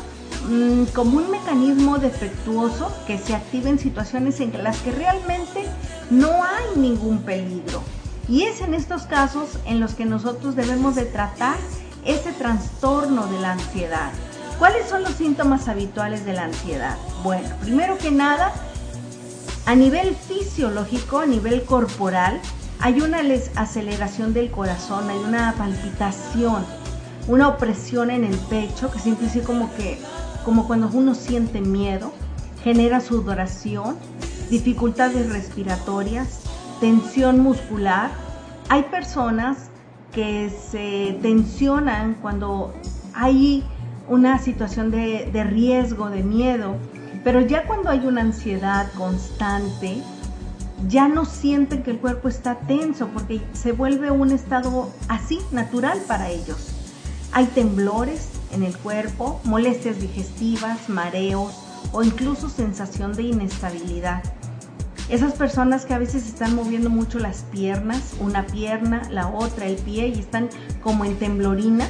mm, 0.48 0.86
como 0.94 1.18
un 1.18 1.32
mecanismo 1.32 1.98
defectuoso 1.98 2.92
que 3.08 3.18
se 3.18 3.36
activa 3.36 3.70
en 3.70 3.80
situaciones 3.80 4.40
en 4.40 4.52
las 4.64 4.78
que 4.80 4.92
realmente 4.92 5.66
no 6.10 6.44
hay 6.44 6.80
ningún 6.80 7.20
peligro. 7.20 7.82
Y 8.28 8.44
es 8.44 8.62
en 8.62 8.74
estos 8.74 9.04
casos 9.04 9.60
en 9.66 9.80
los 9.80 9.94
que 9.94 10.06
nosotros 10.06 10.56
debemos 10.56 10.96
de 10.96 11.06
tratar 11.06 11.58
ese 12.06 12.32
trastorno 12.34 13.28
de 13.28 13.40
la 13.40 13.54
ansiedad. 13.54 14.12
¿Cuáles 14.60 14.88
son 14.88 15.04
los 15.04 15.14
síntomas 15.14 15.68
habituales 15.68 16.24
de 16.24 16.34
la 16.34 16.44
ansiedad? 16.44 16.96
Bueno, 17.24 17.50
primero 17.62 17.98
que 17.98 18.12
nada, 18.12 18.54
a 19.66 19.76
nivel 19.76 20.16
fisiológico, 20.16 21.20
a 21.20 21.26
nivel 21.26 21.64
corporal, 21.64 22.40
hay 22.80 23.02
una 23.02 23.22
aceleración 23.56 24.34
del 24.34 24.50
corazón, 24.50 25.10
hay 25.10 25.18
una 25.18 25.54
palpitación, 25.54 26.66
una 27.28 27.48
opresión 27.48 28.10
en 28.10 28.24
el 28.24 28.38
pecho, 28.38 28.92
que 28.92 29.00
siempre 29.00 29.28
es 29.28 29.46
como 29.46 29.74
que, 29.76 30.00
como 30.44 30.68
cuando 30.68 30.90
uno 30.94 31.16
siente 31.16 31.62
miedo, 31.62 32.12
genera 32.64 33.02
sudoración, 33.02 33.96
dificultades 34.50 35.32
respiratorias, 35.32 36.42
tensión 36.80 37.40
muscular. 37.40 38.12
Hay 38.70 38.84
personas 38.84 39.70
que 40.12 40.50
se 40.50 41.18
tensionan 41.22 42.16
cuando 42.22 42.74
hay 43.14 43.64
una 44.08 44.40
situación 44.40 44.92
de, 44.92 45.44
riesgo, 45.50 46.10
de 46.10 46.24
miedo, 46.24 46.76
pero 47.24 47.40
ya 47.42 47.66
cuando 47.66 47.90
hay 47.90 48.06
una 48.06 48.22
ansiedad 48.22 48.92
constante, 48.98 50.02
ya 50.88 51.08
no 51.08 51.26
sienten 51.26 51.84
que 51.84 51.92
el 51.92 52.00
cuerpo 52.00 52.28
está 52.28 52.56
tenso 52.56 53.08
porque 53.10 53.42
se 53.54 53.72
vuelve 53.72 54.10
un 54.12 54.32
estado 54.32 54.90
así, 55.08 55.40
natural 55.52 56.00
para 56.08 56.30
ellos. 56.30 56.76
Hay 57.32 57.46
temblores 57.46 58.41
en 58.54 58.64
el 58.64 58.78
cuerpo, 58.78 59.40
molestias 59.44 60.00
digestivas, 60.00 60.90
mareos 60.90 61.54
o 61.92 62.04
incluso 62.04 62.50
sensación 62.50 63.14
de 63.14 63.24
inestabilidad. 63.24 64.24
Esas 65.10 65.34
personas 65.34 65.86
que 65.86 65.94
a 65.94 66.00
veces 66.00 66.26
están 66.26 66.56
moviendo 66.56 66.90
mucho 66.90 67.20
las 67.20 67.44
piernas, 67.52 68.14
una 68.20 68.46
pierna, 68.46 69.02
la 69.10 69.28
otra, 69.28 69.66
el 69.66 69.76
pie 69.76 70.08
y 70.08 70.20
están 70.20 70.50
como 70.82 71.04
en 71.04 71.18
temblorina, 71.18 71.88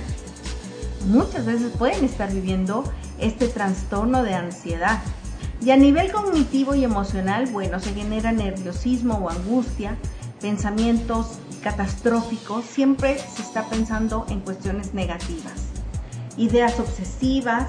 muchas 1.07 1.45
veces 1.45 1.71
pueden 1.77 2.03
estar 2.03 2.31
viviendo 2.33 2.83
este 3.19 3.47
trastorno 3.47 4.23
de 4.23 4.33
ansiedad. 4.33 5.01
Y 5.63 5.69
a 5.69 5.77
nivel 5.77 6.11
cognitivo 6.11 6.73
y 6.73 6.83
emocional, 6.83 7.47
bueno, 7.51 7.79
se 7.79 7.93
genera 7.93 8.31
nerviosismo 8.31 9.15
o 9.15 9.29
angustia, 9.29 9.95
pensamientos 10.39 11.37
catastróficos, 11.61 12.65
siempre 12.65 13.19
se 13.19 13.43
está 13.43 13.69
pensando 13.69 14.25
en 14.29 14.39
cuestiones 14.39 14.95
negativas. 14.95 15.70
Ideas 16.37 16.79
obsesivas, 16.79 17.67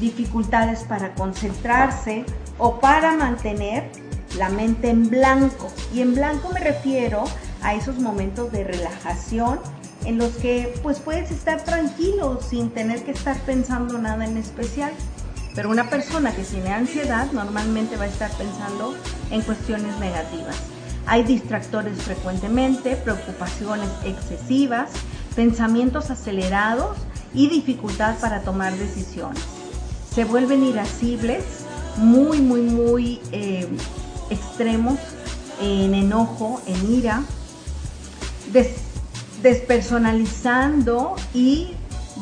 dificultades 0.00 0.80
para 0.80 1.14
concentrarse 1.14 2.24
o 2.58 2.80
para 2.80 3.16
mantener 3.16 3.90
la 4.36 4.48
mente 4.48 4.90
en 4.90 5.08
blanco. 5.08 5.68
Y 5.92 6.00
en 6.00 6.14
blanco 6.14 6.50
me 6.52 6.60
refiero 6.60 7.24
a 7.62 7.74
esos 7.74 7.98
momentos 7.98 8.52
de 8.52 8.64
relajación 8.64 9.58
en 10.04 10.18
los 10.18 10.32
que 10.34 10.74
pues 10.82 11.00
puedes 11.00 11.30
estar 11.30 11.64
tranquilo 11.64 12.40
sin 12.42 12.70
tener 12.70 13.04
que 13.04 13.12
estar 13.12 13.38
pensando 13.40 13.98
nada 13.98 14.24
en 14.24 14.36
especial. 14.36 14.92
Pero 15.54 15.70
una 15.70 15.88
persona 15.88 16.34
que 16.34 16.42
tiene 16.42 16.72
ansiedad 16.72 17.30
normalmente 17.32 17.96
va 17.96 18.04
a 18.04 18.08
estar 18.08 18.30
pensando 18.32 18.94
en 19.30 19.40
cuestiones 19.42 19.96
negativas. 19.98 20.56
Hay 21.06 21.22
distractores 21.22 22.02
frecuentemente, 22.02 22.96
preocupaciones 22.96 23.88
excesivas, 24.04 24.90
pensamientos 25.36 26.10
acelerados 26.10 26.96
y 27.34 27.48
dificultad 27.48 28.18
para 28.20 28.42
tomar 28.42 28.76
decisiones. 28.76 29.42
Se 30.14 30.24
vuelven 30.24 30.62
irascibles, 30.62 31.44
muy, 31.96 32.40
muy, 32.40 32.60
muy 32.62 33.20
eh, 33.32 33.68
extremos 34.30 34.98
en 35.60 35.94
enojo, 35.94 36.60
en 36.66 36.94
ira, 36.94 37.22
despersonalizando 39.42 41.16
y 41.32 41.72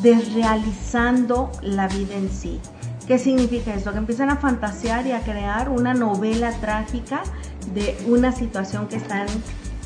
desrealizando 0.03 1.51
la 1.61 1.89
vida 1.89 2.15
en 2.15 2.31
sí. 2.31 2.61
¿Qué 3.07 3.19
significa 3.19 3.75
esto? 3.75 3.93
Que 3.93 3.99
empiezan 3.99 4.31
a 4.31 4.37
fantasear 4.37 5.07
y 5.07 5.13
a 5.13 5.21
crear 5.21 5.69
una 5.69 5.93
novela 5.93 6.53
trágica 6.61 7.23
de 7.75 7.97
una 8.07 8.33
situación 8.33 8.89
que 8.89 8.97
están 8.97 9.27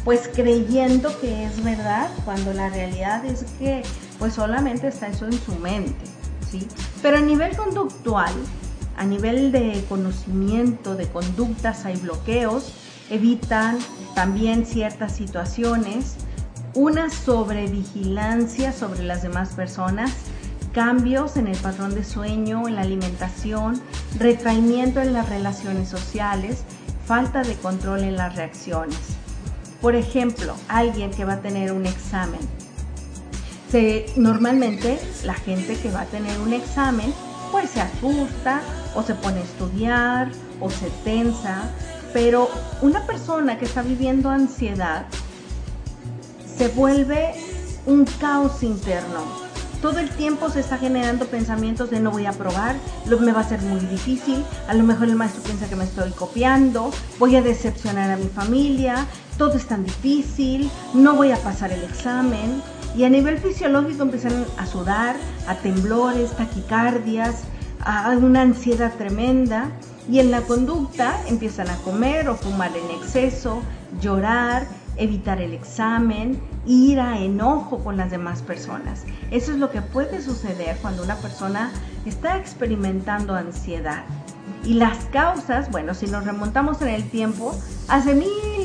pues 0.07 0.31
creyendo 0.33 1.21
que 1.21 1.47
es 1.47 1.64
verdad 1.64 2.09
cuando 2.25 2.53
la 2.53 2.69
realidad 2.69 3.25
es 3.25 3.45
que 3.59 3.83
pues 4.21 4.35
solamente 4.35 4.87
está 4.87 5.09
eso 5.09 5.27
en 5.27 5.33
su 5.33 5.57
mente, 5.57 6.05
¿sí? 6.49 6.69
Pero 7.03 7.16
a 7.16 7.21
nivel 7.21 7.57
conductual, 7.57 8.33
a 8.97 9.05
nivel 9.05 9.51
de 9.51 9.85
conocimiento 9.88 10.95
de 10.95 11.09
conductas 11.09 11.85
hay 11.87 11.97
bloqueos, 11.97 12.73
evitan 13.11 13.79
también 14.14 14.64
ciertas 14.64 15.11
situaciones, 15.11 16.14
una 16.75 17.11
sobrevigilancia 17.11 18.73
sobre 18.73 19.03
las 19.03 19.23
demás 19.23 19.55
personas, 19.55 20.12
cambios 20.73 21.37
en 21.37 21.49
el 21.49 21.57
patrón 21.57 21.97
de 21.97 22.05
sueño, 22.05 22.69
en 22.69 22.77
la 22.77 22.83
alimentación, 22.83 23.83
retraimiento 24.21 25.01
en 25.01 25.12
las 25.12 25.29
relaciones 25.29 25.88
sociales, 25.88 26.62
falta 27.07 27.42
de 27.42 27.57
control 27.57 28.05
en 28.05 28.14
las 28.14 28.37
reacciones. 28.37 29.16
Por 29.81 29.95
ejemplo, 29.95 30.55
alguien 30.69 31.11
que 31.11 31.25
va 31.25 31.35
a 31.35 31.41
tener 31.41 31.73
un 31.73 31.87
examen. 31.87 32.41
normalmente 34.17 34.99
la 35.25 35.35
gente 35.35 35.77
que 35.77 35.91
va 35.91 36.03
a 36.03 36.07
tener 36.07 36.39
un 36.41 36.53
examen 36.53 37.12
pues 37.53 37.71
se 37.71 37.81
asusta 37.81 38.62
o 38.95 39.03
se 39.03 39.15
pone 39.15 39.41
a 39.41 39.43
estudiar 39.43 40.33
o 40.61 40.71
se 40.71 40.89
tensa, 41.05 41.71
pero 42.12 42.49
una 42.81 43.07
persona 43.07 43.59
que 43.59 43.67
está 43.67 43.83
viviendo 43.83 44.31
ansiedad 44.31 45.07
se 46.57 46.69
vuelve 46.69 47.35
un 47.85 48.07
caos 48.19 48.62
interno 48.62 49.47
todo 49.81 49.99
el 49.99 50.09
tiempo 50.11 50.51
se 50.51 50.61
está 50.61 50.79
generando 50.79 51.27
pensamientos 51.27 51.91
de 51.91 52.01
no 52.01 52.11
voy 52.11 52.27
a 52.27 52.33
probar, 52.33 52.77
me 53.21 53.33
va 53.33 53.41
a 53.41 53.49
ser 53.49 53.61
muy 53.62 53.81
difícil, 53.81 54.45
a 54.69 54.75
lo 54.75 54.83
mejor 54.83 55.09
el 55.09 55.17
maestro 55.17 55.43
piensa 55.43 55.69
que 55.69 55.77
me 55.77 55.85
estoy 55.85 56.11
copiando, 56.11 56.91
voy 57.19 57.37
a 57.37 57.43
decepcionar 57.43 58.11
a 58.11 58.17
mi 58.17 58.27
familia, 58.27 59.07
todo 59.37 59.55
es 59.57 59.66
tan 59.66 59.85
difícil, 59.85 60.70
no 60.94 61.14
voy 61.14 61.33
a 61.33 61.37
pasar 61.37 61.72
el 61.72 61.83
examen. 61.83 62.62
Y 62.96 63.05
a 63.05 63.11
nivel 63.11 63.38
fisiológico 63.38 64.03
empiezan 64.03 64.46
a 64.57 64.66
sudar, 64.66 65.16
a 65.46 65.55
temblores, 65.57 66.31
taquicardias, 66.33 67.42
a 67.81 68.11
una 68.16 68.42
ansiedad 68.42 68.92
tremenda. 68.94 69.70
Y 70.11 70.20
en 70.20 70.31
la 70.31 70.40
conducta 70.42 71.20
empiezan 71.27 71.68
a 71.68 71.77
comer 71.79 72.29
o 72.29 72.37
fumar 72.37 72.70
en 72.77 72.90
exceso, 72.96 73.61
llorar, 74.01 74.66
evitar 74.96 75.40
el 75.40 75.53
examen, 75.53 76.40
ir 76.64 77.01
a 77.01 77.18
enojo 77.18 77.79
con 77.79 77.96
las 77.96 78.11
demás 78.11 78.42
personas. 78.42 79.05
Eso 79.31 79.53
es 79.53 79.59
lo 79.59 79.70
que 79.70 79.83
puede 79.83 80.22
suceder 80.22 80.79
cuando 80.81 81.03
una 81.03 81.16
persona 81.16 81.70
está 82.07 82.38
experimentando 82.38 83.35
ansiedad. 83.35 84.05
Y 84.64 84.75
las 84.75 85.05
causas, 85.07 85.70
bueno, 85.70 85.94
si 85.94 86.07
nos 86.07 86.25
remontamos 86.25 86.81
en 86.83 86.88
el 86.88 87.09
tiempo, 87.09 87.55
hace 87.88 88.14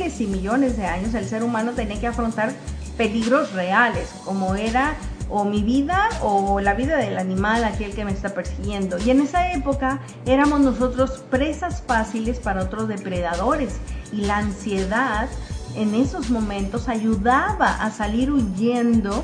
miles 0.02 0.22
y 0.22 0.26
millones 0.26 0.78
de 0.78 0.86
años 0.86 1.14
el 1.14 1.28
ser 1.28 1.44
humano 1.44 1.74
tenía 1.74 2.00
que 2.00 2.08
afrontar 2.08 2.54
peligros 2.98 3.54
reales, 3.54 4.10
como 4.26 4.56
era 4.56 4.96
o 5.30 5.46
mi 5.46 5.64
vida 5.64 6.10
o 6.22 6.60
la 6.60 6.74
vida 6.74 6.98
del 6.98 7.18
animal, 7.18 7.64
aquel 7.64 7.94
que 7.94 8.04
me 8.04 8.12
está 8.12 8.30
persiguiendo. 8.30 8.98
Y 8.98 9.12
en 9.12 9.22
esa 9.22 9.52
época 9.54 10.00
éramos 10.26 10.62
nosotros 10.62 11.24
presas 11.30 11.84
fáciles 11.86 12.40
para 12.40 12.64
otros 12.64 12.88
depredadores 12.88 13.76
y 14.12 14.22
la 14.22 14.38
ansiedad 14.38 15.30
en 15.76 15.94
esos 15.96 16.32
momentos 16.32 16.90
ayudaba 16.90 17.82
a 17.82 17.92
salir 17.92 18.32
huyendo, 18.32 19.24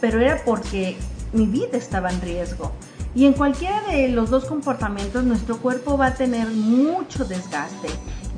pero 0.00 0.20
era 0.20 0.42
porque 0.44 0.96
mi 1.32 1.46
vida 1.46 1.78
estaba 1.78 2.10
en 2.10 2.20
riesgo. 2.20 2.72
Y 3.14 3.26
en 3.26 3.32
cualquiera 3.32 3.80
de 3.90 4.08
los 4.08 4.30
dos 4.30 4.44
comportamientos 4.44 5.24
nuestro 5.24 5.56
cuerpo 5.58 5.96
va 5.96 6.06
a 6.06 6.14
tener 6.14 6.48
mucho 6.48 7.24
desgaste. 7.24 7.88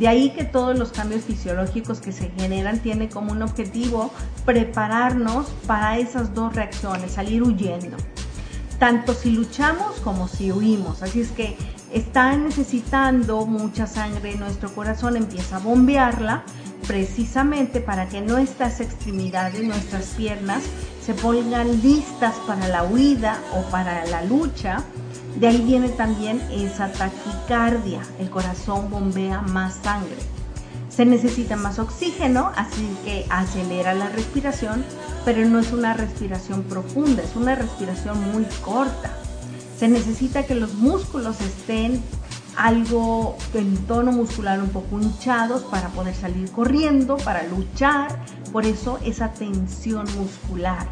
De 0.02 0.08
ahí 0.08 0.30
que 0.30 0.42
todos 0.42 0.76
los 0.76 0.90
cambios 0.90 1.22
fisiológicos 1.22 2.00
que 2.00 2.10
se 2.10 2.28
generan 2.30 2.80
tienen 2.80 3.06
como 3.06 3.30
un 3.30 3.40
objetivo 3.40 4.10
prepararnos 4.44 5.46
para 5.68 5.96
esas 5.96 6.34
dos 6.34 6.56
reacciones, 6.56 7.12
salir 7.12 7.40
huyendo. 7.44 7.96
Tanto 8.80 9.14
si 9.14 9.30
luchamos 9.30 10.00
como 10.00 10.26
si 10.26 10.50
huimos. 10.50 11.04
Así 11.04 11.20
es 11.20 11.30
que 11.30 11.56
está 11.92 12.36
necesitando 12.36 13.46
mucha 13.46 13.86
sangre, 13.86 14.34
nuestro 14.34 14.74
corazón 14.74 15.16
empieza 15.16 15.58
a 15.58 15.60
bombearla 15.60 16.42
precisamente 16.88 17.80
para 17.80 18.08
que 18.08 18.22
nuestras 18.22 18.80
extremidades, 18.80 19.62
nuestras 19.62 20.06
piernas, 20.16 20.64
se 21.00 21.14
pongan 21.14 21.80
listas 21.80 22.34
para 22.48 22.66
la 22.66 22.82
huida 22.82 23.40
o 23.54 23.70
para 23.70 24.04
la 24.06 24.24
lucha. 24.24 24.82
De 25.36 25.48
ahí 25.48 25.62
viene 25.62 25.88
también 25.88 26.40
esa 26.52 26.92
taquicardia, 26.92 28.02
el 28.18 28.30
corazón 28.30 28.90
bombea 28.90 29.40
más 29.40 29.74
sangre. 29.82 30.18
Se 30.88 31.06
necesita 31.06 31.56
más 31.56 31.78
oxígeno, 31.78 32.52
así 32.54 32.86
que 33.04 33.24
acelera 33.30 33.94
la 33.94 34.10
respiración, 34.10 34.84
pero 35.24 35.44
no 35.48 35.58
es 35.58 35.72
una 35.72 35.94
respiración 35.94 36.64
profunda, 36.64 37.22
es 37.22 37.34
una 37.34 37.54
respiración 37.54 38.32
muy 38.32 38.44
corta. 38.62 39.16
Se 39.78 39.88
necesita 39.88 40.44
que 40.44 40.54
los 40.54 40.74
músculos 40.74 41.40
estén 41.40 42.02
algo 42.56 43.36
en 43.54 43.76
tono 43.86 44.12
muscular 44.12 44.60
un 44.60 44.68
poco 44.68 45.00
hinchados 45.00 45.62
para 45.62 45.88
poder 45.88 46.14
salir 46.14 46.50
corriendo, 46.50 47.16
para 47.16 47.42
luchar. 47.44 48.20
Por 48.52 48.66
eso 48.66 48.98
esa 49.04 49.32
tensión 49.32 50.06
muscular. 50.18 50.86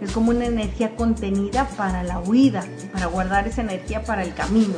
Es 0.00 0.12
como 0.12 0.30
una 0.30 0.46
energía 0.46 0.94
contenida 0.96 1.68
para 1.76 2.02
la 2.02 2.20
huida, 2.20 2.64
para 2.92 3.06
guardar 3.06 3.48
esa 3.48 3.62
energía 3.62 4.04
para 4.04 4.22
el 4.22 4.34
camino. 4.34 4.76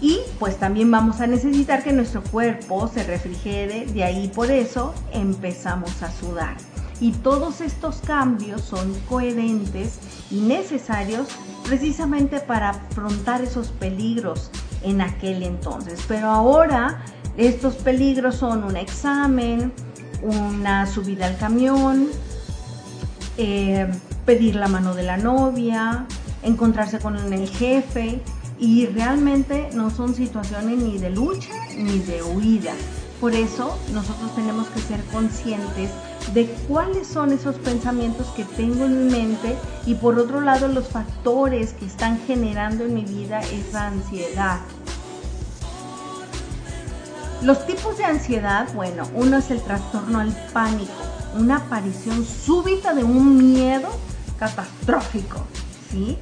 Y 0.00 0.18
pues 0.38 0.58
también 0.58 0.90
vamos 0.90 1.20
a 1.20 1.26
necesitar 1.26 1.82
que 1.82 1.92
nuestro 1.92 2.22
cuerpo 2.22 2.88
se 2.88 3.04
refrigere, 3.04 3.86
de 3.86 4.04
ahí 4.04 4.28
por 4.28 4.50
eso 4.50 4.94
empezamos 5.12 6.02
a 6.02 6.10
sudar. 6.10 6.56
Y 7.00 7.12
todos 7.12 7.60
estos 7.60 7.96
cambios 7.96 8.62
son 8.62 8.94
coherentes 9.08 9.98
y 10.30 10.40
necesarios 10.40 11.28
precisamente 11.64 12.40
para 12.40 12.70
afrontar 12.70 13.42
esos 13.42 13.68
peligros 13.68 14.50
en 14.82 15.00
aquel 15.00 15.42
entonces. 15.42 16.00
Pero 16.08 16.28
ahora 16.28 17.04
estos 17.36 17.74
peligros 17.76 18.36
son 18.36 18.64
un 18.64 18.76
examen, 18.76 19.72
una 20.22 20.86
subida 20.86 21.26
al 21.26 21.36
camión, 21.38 22.08
eh, 23.38 23.90
pedir 24.30 24.54
la 24.54 24.68
mano 24.68 24.94
de 24.94 25.02
la 25.02 25.16
novia, 25.16 26.06
encontrarse 26.44 27.00
con 27.00 27.16
el 27.16 27.48
jefe 27.48 28.22
y 28.60 28.86
realmente 28.86 29.70
no 29.74 29.90
son 29.90 30.14
situaciones 30.14 30.78
ni 30.78 30.98
de 30.98 31.10
lucha 31.10 31.50
ni 31.76 31.98
de 31.98 32.22
huida. 32.22 32.72
Por 33.20 33.34
eso 33.34 33.76
nosotros 33.92 34.32
tenemos 34.36 34.68
que 34.68 34.82
ser 34.82 35.02
conscientes 35.06 35.90
de 36.32 36.46
cuáles 36.68 37.08
son 37.08 37.32
esos 37.32 37.56
pensamientos 37.56 38.28
que 38.36 38.44
tengo 38.44 38.84
en 38.84 39.08
mi 39.08 39.10
mente 39.10 39.56
y 39.84 39.94
por 39.96 40.16
otro 40.16 40.40
lado 40.40 40.68
los 40.68 40.86
factores 40.86 41.72
que 41.72 41.86
están 41.86 42.20
generando 42.28 42.84
en 42.84 42.94
mi 42.94 43.04
vida 43.04 43.40
esa 43.40 43.88
ansiedad. 43.88 44.60
Los 47.42 47.66
tipos 47.66 47.98
de 47.98 48.04
ansiedad, 48.04 48.72
bueno, 48.74 49.08
uno 49.12 49.38
es 49.38 49.50
el 49.50 49.60
trastorno 49.60 50.20
al 50.20 50.32
pánico, 50.52 50.92
una 51.36 51.56
aparición 51.56 52.24
súbita 52.24 52.94
de 52.94 53.02
un 53.02 53.36
miedo 53.36 53.88
catastrófico, 54.40 55.38
¿sí? 55.90 56.18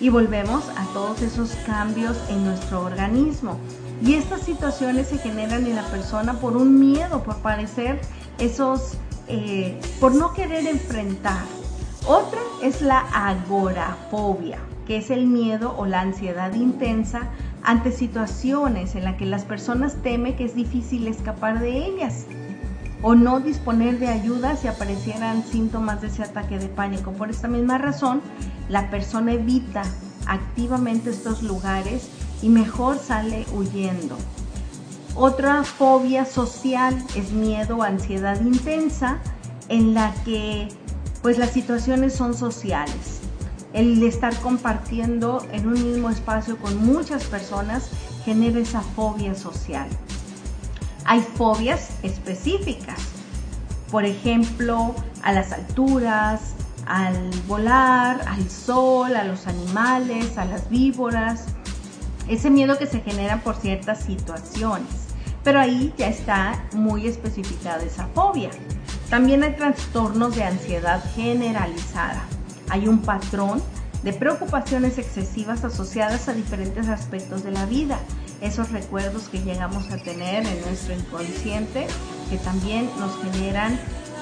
Y 0.00 0.08
volvemos 0.08 0.64
a 0.70 0.84
todos 0.94 1.22
esos 1.22 1.50
cambios 1.66 2.16
en 2.30 2.44
nuestro 2.44 2.82
organismo. 2.82 3.58
Y 4.02 4.14
estas 4.14 4.40
situaciones 4.42 5.08
se 5.08 5.18
generan 5.18 5.66
en 5.66 5.76
la 5.76 5.84
persona 5.84 6.34
por 6.34 6.56
un 6.56 6.80
miedo, 6.80 7.22
por 7.22 7.36
parecer 7.36 8.00
esos, 8.38 8.94
eh, 9.28 9.78
por 10.00 10.14
no 10.14 10.32
querer 10.32 10.66
enfrentar. 10.66 11.42
Otra 12.06 12.40
es 12.62 12.80
la 12.80 13.00
agorafobia, 13.12 14.58
que 14.86 14.96
es 14.96 15.10
el 15.10 15.26
miedo 15.26 15.74
o 15.76 15.84
la 15.84 16.00
ansiedad 16.00 16.54
intensa 16.54 17.28
ante 17.64 17.92
situaciones 17.92 18.94
en 18.94 19.04
las 19.04 19.16
que 19.16 19.26
las 19.26 19.44
personas 19.44 19.96
temen 20.02 20.36
que 20.36 20.44
es 20.44 20.54
difícil 20.54 21.06
escapar 21.06 21.60
de 21.60 21.86
ellas 21.86 22.26
o 23.02 23.14
no 23.14 23.40
disponer 23.40 23.98
de 23.98 24.08
ayuda 24.08 24.56
si 24.56 24.68
aparecieran 24.68 25.44
síntomas 25.44 26.00
de 26.00 26.08
ese 26.08 26.22
ataque 26.22 26.58
de 26.58 26.68
pánico. 26.68 27.12
Por 27.12 27.30
esta 27.30 27.48
misma 27.48 27.78
razón, 27.78 28.20
la 28.68 28.90
persona 28.90 29.34
evita 29.34 29.82
activamente 30.26 31.10
estos 31.10 31.42
lugares 31.42 32.08
y 32.42 32.48
mejor 32.48 32.98
sale 32.98 33.46
huyendo. 33.52 34.16
Otra 35.14 35.64
fobia 35.64 36.24
social 36.24 36.96
es 37.16 37.32
miedo 37.32 37.78
o 37.78 37.82
ansiedad 37.82 38.40
intensa 38.40 39.18
en 39.68 39.94
la 39.94 40.14
que 40.24 40.68
pues 41.22 41.38
las 41.38 41.50
situaciones 41.50 42.14
son 42.14 42.34
sociales. 42.34 43.20
El 43.72 44.02
estar 44.02 44.34
compartiendo 44.40 45.44
en 45.52 45.66
un 45.66 45.74
mismo 45.74 46.10
espacio 46.10 46.56
con 46.58 46.84
muchas 46.84 47.24
personas 47.24 47.90
genera 48.24 48.60
esa 48.60 48.80
fobia 48.80 49.34
social. 49.34 49.88
Hay 51.10 51.22
fobias 51.22 51.88
específicas, 52.02 53.00
por 53.90 54.04
ejemplo, 54.04 54.94
a 55.22 55.32
las 55.32 55.52
alturas, 55.52 56.52
al 56.84 57.30
volar, 57.46 58.20
al 58.28 58.50
sol, 58.50 59.16
a 59.16 59.24
los 59.24 59.46
animales, 59.46 60.36
a 60.36 60.44
las 60.44 60.68
víboras, 60.68 61.46
ese 62.28 62.50
miedo 62.50 62.76
que 62.76 62.86
se 62.86 63.00
genera 63.00 63.42
por 63.42 63.56
ciertas 63.56 64.00
situaciones. 64.00 64.92
Pero 65.42 65.60
ahí 65.60 65.94
ya 65.96 66.08
está 66.08 66.62
muy 66.74 67.06
especificada 67.06 67.82
esa 67.82 68.06
fobia. 68.08 68.50
También 69.08 69.42
hay 69.44 69.56
trastornos 69.56 70.36
de 70.36 70.44
ansiedad 70.44 71.02
generalizada. 71.14 72.22
Hay 72.68 72.86
un 72.86 72.98
patrón 72.98 73.62
de 74.02 74.12
preocupaciones 74.12 74.98
excesivas 74.98 75.64
asociadas 75.64 76.28
a 76.28 76.34
diferentes 76.34 76.86
aspectos 76.88 77.44
de 77.44 77.52
la 77.52 77.64
vida. 77.64 77.98
Esos 78.40 78.70
recuerdos 78.70 79.24
que 79.24 79.40
llegamos 79.40 79.90
a 79.90 79.98
tener 79.98 80.46
en 80.46 80.60
nuestro 80.62 80.94
inconsciente 80.94 81.86
que 82.30 82.38
también 82.38 82.88
nos 82.98 83.16
generan 83.22 83.78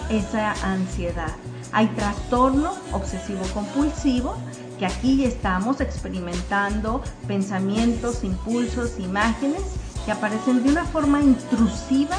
esa 0.08 0.52
ansiedad. 0.64 1.34
Hay 1.72 1.88
trastorno 1.88 2.72
obsesivo 2.92 3.42
compulsivo, 3.52 4.36
que 4.78 4.86
aquí 4.86 5.24
estamos 5.24 5.80
experimentando 5.80 7.02
pensamientos, 7.26 8.24
impulsos, 8.24 8.98
imágenes 8.98 9.62
que 10.04 10.12
aparecen 10.12 10.62
de 10.62 10.70
una 10.70 10.84
forma 10.84 11.20
intrusiva 11.20 12.16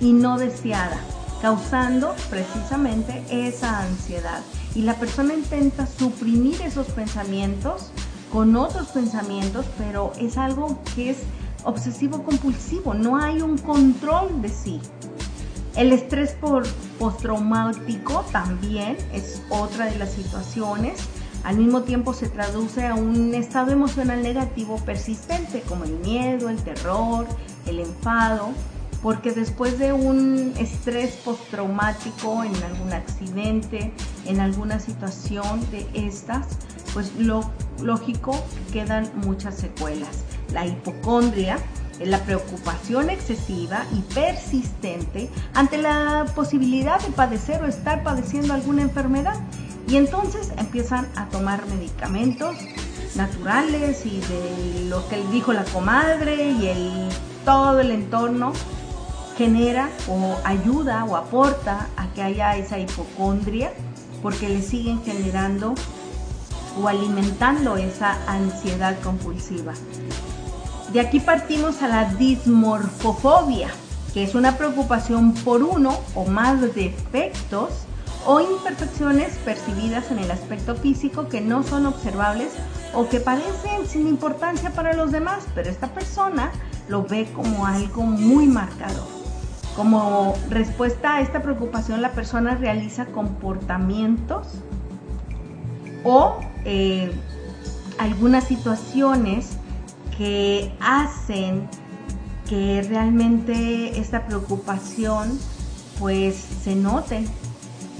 y 0.00 0.12
no 0.12 0.38
deseada, 0.38 0.98
causando 1.40 2.14
precisamente 2.30 3.24
esa 3.30 3.80
ansiedad. 3.80 4.42
Y 4.74 4.82
la 4.82 4.94
persona 4.94 5.34
intenta 5.34 5.86
suprimir 5.86 6.60
esos 6.62 6.88
pensamientos 6.88 7.90
con 8.34 8.56
otros 8.56 8.88
pensamientos, 8.88 9.64
pero 9.78 10.12
es 10.18 10.36
algo 10.38 10.80
que 10.96 11.10
es 11.10 11.18
obsesivo 11.62 12.24
compulsivo, 12.24 12.92
no 12.92 13.16
hay 13.16 13.40
un 13.40 13.56
control 13.56 14.42
de 14.42 14.48
sí. 14.48 14.80
El 15.76 15.92
estrés 15.92 16.32
por 16.32 16.66
postraumático 16.98 18.24
también 18.32 18.96
es 19.12 19.40
otra 19.50 19.86
de 19.86 19.96
las 20.00 20.10
situaciones. 20.10 20.98
Al 21.44 21.58
mismo 21.58 21.82
tiempo 21.82 22.12
se 22.12 22.28
traduce 22.28 22.84
a 22.84 22.96
un 22.96 23.34
estado 23.34 23.70
emocional 23.70 24.20
negativo 24.20 24.78
persistente 24.78 25.60
como 25.60 25.84
el 25.84 25.92
miedo, 26.00 26.48
el 26.48 26.60
terror, 26.60 27.28
el 27.66 27.78
enfado, 27.78 28.48
porque 29.00 29.30
después 29.30 29.78
de 29.78 29.92
un 29.92 30.54
estrés 30.58 31.12
postraumático 31.24 32.42
en 32.42 32.56
algún 32.64 32.94
accidente, 32.94 33.92
en 34.26 34.40
alguna 34.40 34.80
situación 34.80 35.60
de 35.70 35.86
estas, 35.94 36.48
pues 36.94 37.12
lo 37.18 37.50
lógico 37.82 38.42
quedan 38.72 39.10
muchas 39.16 39.56
secuelas. 39.56 40.24
La 40.52 40.64
hipocondria 40.66 41.58
la 42.02 42.18
preocupación 42.20 43.10
excesiva 43.10 43.84
y 43.92 44.00
persistente 44.14 45.30
ante 45.54 45.78
la 45.78 46.26
posibilidad 46.34 47.00
de 47.00 47.10
padecer 47.10 47.62
o 47.62 47.66
estar 47.66 48.02
padeciendo 48.02 48.54
alguna 48.54 48.82
enfermedad. 48.82 49.36
Y 49.86 49.96
entonces 49.96 50.52
empiezan 50.56 51.06
a 51.14 51.28
tomar 51.28 51.66
medicamentos 51.66 52.56
naturales 53.16 54.04
y 54.06 54.20
de 54.20 54.86
lo 54.88 55.06
que 55.08 55.22
dijo 55.30 55.52
la 55.52 55.64
comadre 55.64 56.50
y 56.50 56.66
el, 56.66 57.08
todo 57.44 57.80
el 57.80 57.90
entorno 57.90 58.52
genera 59.36 59.88
o 60.08 60.36
ayuda 60.44 61.04
o 61.04 61.16
aporta 61.16 61.88
a 61.96 62.06
que 62.14 62.22
haya 62.22 62.56
esa 62.56 62.78
hipocondria 62.78 63.72
porque 64.22 64.48
le 64.48 64.62
siguen 64.62 65.02
generando 65.04 65.74
o 66.80 66.88
alimentando 66.88 67.76
esa 67.76 68.16
ansiedad 68.26 68.96
compulsiva. 69.02 69.72
De 70.92 71.00
aquí 71.00 71.20
partimos 71.20 71.82
a 71.82 71.88
la 71.88 72.04
dismorfofobia, 72.14 73.68
que 74.12 74.22
es 74.22 74.34
una 74.34 74.56
preocupación 74.56 75.34
por 75.34 75.62
uno 75.62 75.98
o 76.14 76.24
más 76.24 76.60
defectos 76.60 77.70
o 78.26 78.40
imperfecciones 78.40 79.36
percibidas 79.44 80.10
en 80.10 80.18
el 80.18 80.30
aspecto 80.30 80.76
físico 80.76 81.28
que 81.28 81.40
no 81.40 81.62
son 81.62 81.86
observables 81.86 82.52
o 82.94 83.08
que 83.08 83.20
parecen 83.20 83.86
sin 83.86 84.06
importancia 84.06 84.70
para 84.70 84.94
los 84.94 85.12
demás, 85.12 85.44
pero 85.54 85.68
esta 85.68 85.88
persona 85.88 86.52
lo 86.88 87.02
ve 87.02 87.28
como 87.34 87.66
algo 87.66 88.02
muy 88.02 88.46
marcado. 88.46 89.04
Como 89.76 90.34
respuesta 90.48 91.16
a 91.16 91.20
esta 91.20 91.42
preocupación, 91.42 92.00
la 92.00 92.12
persona 92.12 92.54
realiza 92.54 93.06
comportamientos 93.06 94.46
o 96.04 96.38
eh, 96.64 97.12
algunas 97.98 98.44
situaciones 98.44 99.50
que 100.16 100.72
hacen 100.80 101.68
que 102.48 102.82
realmente 102.88 103.98
esta 103.98 104.26
preocupación 104.26 105.38
pues 105.98 106.36
se 106.36 106.74
note, 106.74 107.24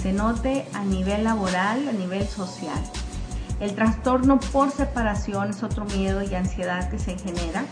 se 0.02 0.12
note 0.12 0.66
a 0.74 0.84
nivel 0.84 1.24
laboral, 1.24 1.88
a 1.88 1.92
nivel 1.92 2.26
social. 2.26 2.82
El 3.60 3.74
trastorno 3.74 4.40
por 4.40 4.70
separación 4.70 5.50
es 5.50 5.62
otro 5.62 5.84
miedo 5.84 6.22
y 6.22 6.34
ansiedad 6.34 6.90
que 6.90 6.98
se 6.98 7.16
genera 7.16 7.64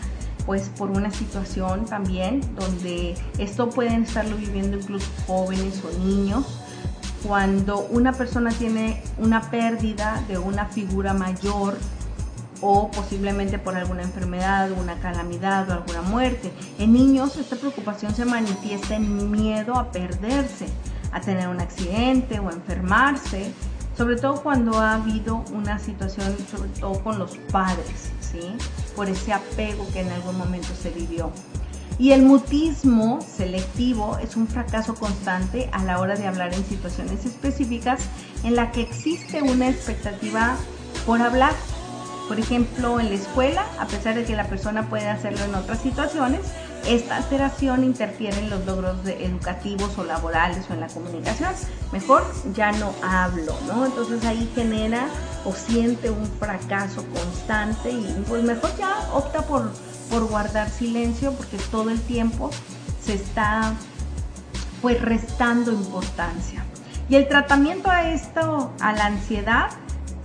pues 0.45 0.69
por 0.69 0.91
una 0.91 1.11
situación 1.11 1.85
también 1.85 2.41
donde 2.55 3.15
esto 3.37 3.69
pueden 3.69 4.03
estarlo 4.03 4.35
viviendo 4.35 4.77
incluso 4.77 5.07
jóvenes 5.25 5.81
o 5.85 5.97
niños 5.99 6.62
cuando 7.23 7.79
una 7.79 8.11
persona 8.11 8.51
tiene 8.51 9.01
una 9.17 9.49
pérdida 9.49 10.23
de 10.27 10.37
una 10.37 10.65
figura 10.65 11.13
mayor 11.13 11.77
o 12.61 12.89
posiblemente 12.91 13.59
por 13.59 13.75
alguna 13.75 14.03
enfermedad, 14.03 14.71
una 14.71 14.99
calamidad 14.99 15.69
o 15.69 15.73
alguna 15.73 16.01
muerte. 16.01 16.51
En 16.79 16.93
niños 16.93 17.37
esta 17.37 17.55
preocupación 17.55 18.13
se 18.15 18.25
manifiesta 18.25 18.95
en 18.95 19.31
miedo 19.31 19.75
a 19.75 19.91
perderse, 19.91 20.67
a 21.11 21.19
tener 21.21 21.47
un 21.49 21.59
accidente 21.59 22.39
o 22.39 22.51
enfermarse, 22.51 23.51
sobre 23.97 24.15
todo 24.15 24.41
cuando 24.41 24.79
ha 24.79 24.95
habido 24.95 25.43
una 25.53 25.77
situación, 25.79 26.35
sobre 26.49 26.69
todo 26.69 27.03
con 27.03 27.19
los 27.19 27.37
padres, 27.51 28.11
¿sí? 28.21 28.55
por 28.95 29.09
ese 29.09 29.33
apego 29.33 29.85
que 29.91 30.01
en 30.01 30.09
algún 30.09 30.37
momento 30.37 30.69
se 30.81 30.89
vivió. 30.89 31.31
Y 31.99 32.11
el 32.11 32.23
mutismo 32.23 33.19
selectivo 33.21 34.17
es 34.17 34.35
un 34.35 34.47
fracaso 34.47 34.95
constante 34.95 35.69
a 35.71 35.83
la 35.83 35.99
hora 35.99 36.15
de 36.15 36.27
hablar 36.27 36.53
en 36.53 36.65
situaciones 36.65 37.25
específicas 37.25 38.01
en 38.43 38.55
la 38.55 38.71
que 38.71 38.81
existe 38.81 39.41
una 39.41 39.69
expectativa 39.69 40.55
por 41.05 41.21
hablar 41.21 41.53
por 42.27 42.39
ejemplo, 42.39 42.99
en 42.99 43.09
la 43.09 43.15
escuela, 43.15 43.65
a 43.79 43.85
pesar 43.85 44.15
de 44.15 44.23
que 44.23 44.35
la 44.35 44.45
persona 44.45 44.89
puede 44.89 45.07
hacerlo 45.07 45.43
en 45.43 45.55
otras 45.55 45.81
situaciones, 45.81 46.39
esta 46.87 47.17
alteración 47.17 47.83
interfiere 47.83 48.39
en 48.39 48.49
los 48.49 48.65
logros 48.65 48.97
educativos 49.05 49.97
o 49.97 50.03
laborales 50.03 50.65
o 50.69 50.73
en 50.73 50.79
la 50.79 50.87
comunicación. 50.87 51.51
Mejor 51.91 52.25
ya 52.53 52.71
no 52.73 52.93
hablo, 53.03 53.55
¿no? 53.67 53.85
Entonces 53.85 54.23
ahí 54.25 54.49
genera 54.55 55.07
o 55.45 55.53
siente 55.53 56.09
un 56.09 56.25
fracaso 56.25 57.05
constante 57.13 57.91
y 57.91 58.23
pues 58.27 58.43
mejor 58.43 58.75
ya 58.77 59.09
opta 59.13 59.41
por, 59.45 59.71
por 60.09 60.27
guardar 60.27 60.69
silencio 60.69 61.33
porque 61.33 61.57
todo 61.71 61.89
el 61.89 61.99
tiempo 62.01 62.49
se 63.03 63.13
está 63.15 63.73
pues 64.81 65.01
restando 65.01 65.71
importancia. 65.71 66.63
Y 67.09 67.15
el 67.15 67.27
tratamiento 67.27 67.89
a 67.89 68.11
esto, 68.11 68.71
a 68.79 68.93
la 68.93 69.05
ansiedad, 69.05 69.69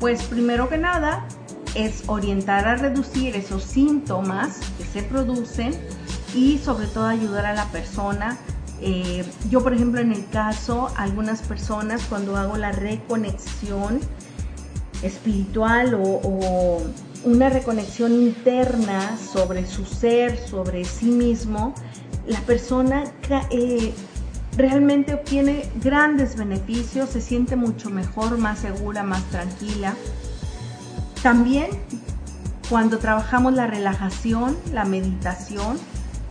pues 0.01 0.23
primero 0.25 0.69
que 0.69 0.79
nada, 0.79 1.27
es 1.75 2.05
orientar 2.07 2.67
a 2.67 2.77
reducir 2.77 3.37
esos 3.37 3.63
síntomas 3.63 4.59
que 4.79 4.85
se 4.85 5.03
producen 5.03 5.73
y 6.35 6.59
sobre 6.59 6.87
todo 6.87 7.07
ayudar 7.07 7.47
a 7.47 7.55
la 7.55 7.67
persona. 7.67 8.37
Eh, 8.81 9.25
yo, 9.51 9.63
por 9.63 9.75
ejemplo, 9.75 10.01
en 10.01 10.13
el 10.13 10.29
caso, 10.29 10.91
algunas 10.97 11.43
personas 11.43 12.03
cuando 12.09 12.37
hago 12.37 12.57
la 12.57 12.73
reconexión 12.73 14.01
espiritual 15.03 15.95
o, 15.95 16.83
una 17.29 17.51
reconexión 17.51 18.13
interna 18.13 19.17
sobre 19.19 19.67
su 19.67 19.85
ser, 19.85 20.39
sobre 20.39 20.85
sí 20.85 21.07
mismo, 21.07 21.75
la 22.27 22.41
persona 22.41 23.05
eh, 23.51 23.93
realmente 24.57 25.15
obtiene 25.15 25.69
grandes 25.83 26.37
beneficios, 26.37 27.11
se 27.11 27.21
siente 27.21 27.55
mucho 27.55 27.91
mejor, 27.91 28.39
más 28.39 28.61
segura, 28.61 29.03
más 29.03 29.23
tranquila. 29.25 29.95
También 31.23 31.69
cuando 32.69 32.99
trabajamos 32.99 33.53
la 33.55 33.67
relajación, 33.67 34.57
la 34.73 34.85
meditación, 34.85 35.79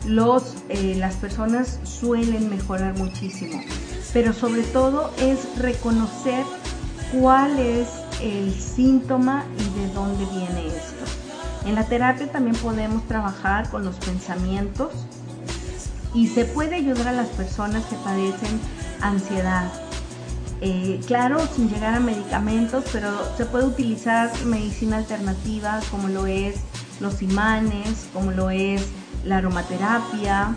los, 0.06 0.56
eh, 0.70 0.96
las 0.98 1.16
personas 1.16 1.80
suelen 1.84 2.50
mejorar 2.50 2.98
muchísimo. 2.98 3.62
Pero 4.14 4.34
sobre 4.34 4.64
todo 4.64 5.12
es 5.20 5.58
reconocer 5.60 6.46
cuál 7.12 7.60
es 7.60 7.88
el 8.22 8.54
síntoma 8.54 9.46
y 9.58 9.80
de 9.80 9.94
dónde 9.94 10.26
viene 10.26 10.68
esto. 10.68 11.06
En 11.66 11.76
la 11.76 11.84
terapia 11.86 12.32
también 12.32 12.56
podemos 12.56 13.04
trabajar 13.08 13.70
con 13.70 13.84
los 13.84 13.96
pensamientos 13.98 14.92
y 16.14 16.28
se 16.28 16.46
puede 16.46 16.76
ayudar 16.76 17.10
a 17.10 17.12
las 17.12 17.28
personas 17.30 17.86
que 17.86 17.96
padecen 17.98 18.60
ansiedad, 19.02 19.72
eh, 20.62 21.00
claro, 21.06 21.40
sin 21.56 21.70
llegar 21.70 21.94
a 21.94 22.00
medicamentos, 22.00 22.86
pero 22.92 23.10
se 23.36 23.46
puede 23.46 23.66
utilizar 23.66 24.32
medicina 24.46 24.98
alternativa 24.98 25.80
como 25.92 26.08
lo 26.08 26.26
es 26.26 26.56
los 27.00 27.22
imanes, 27.22 28.08
como 28.14 28.32
lo 28.32 28.50
es 28.50 28.88
la 29.24 29.38
aromaterapia, 29.38 30.56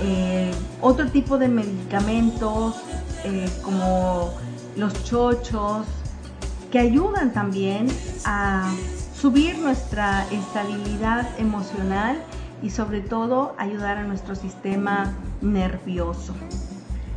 eh, 0.00 0.52
otro 0.80 1.10
tipo 1.10 1.38
de 1.38 1.48
medicamentos 1.48 2.76
eh, 3.24 3.48
como 3.62 4.32
los 4.76 5.04
chochos, 5.04 5.86
que 6.70 6.78
ayudan 6.78 7.32
también 7.32 7.88
a 8.24 8.72
subir 9.14 9.58
nuestra 9.58 10.26
estabilidad 10.30 11.28
emocional 11.38 12.22
y 12.62 12.70
sobre 12.70 13.00
todo 13.00 13.54
ayudar 13.58 13.98
a 13.98 14.04
nuestro 14.04 14.34
sistema 14.34 15.12
nervioso. 15.40 16.34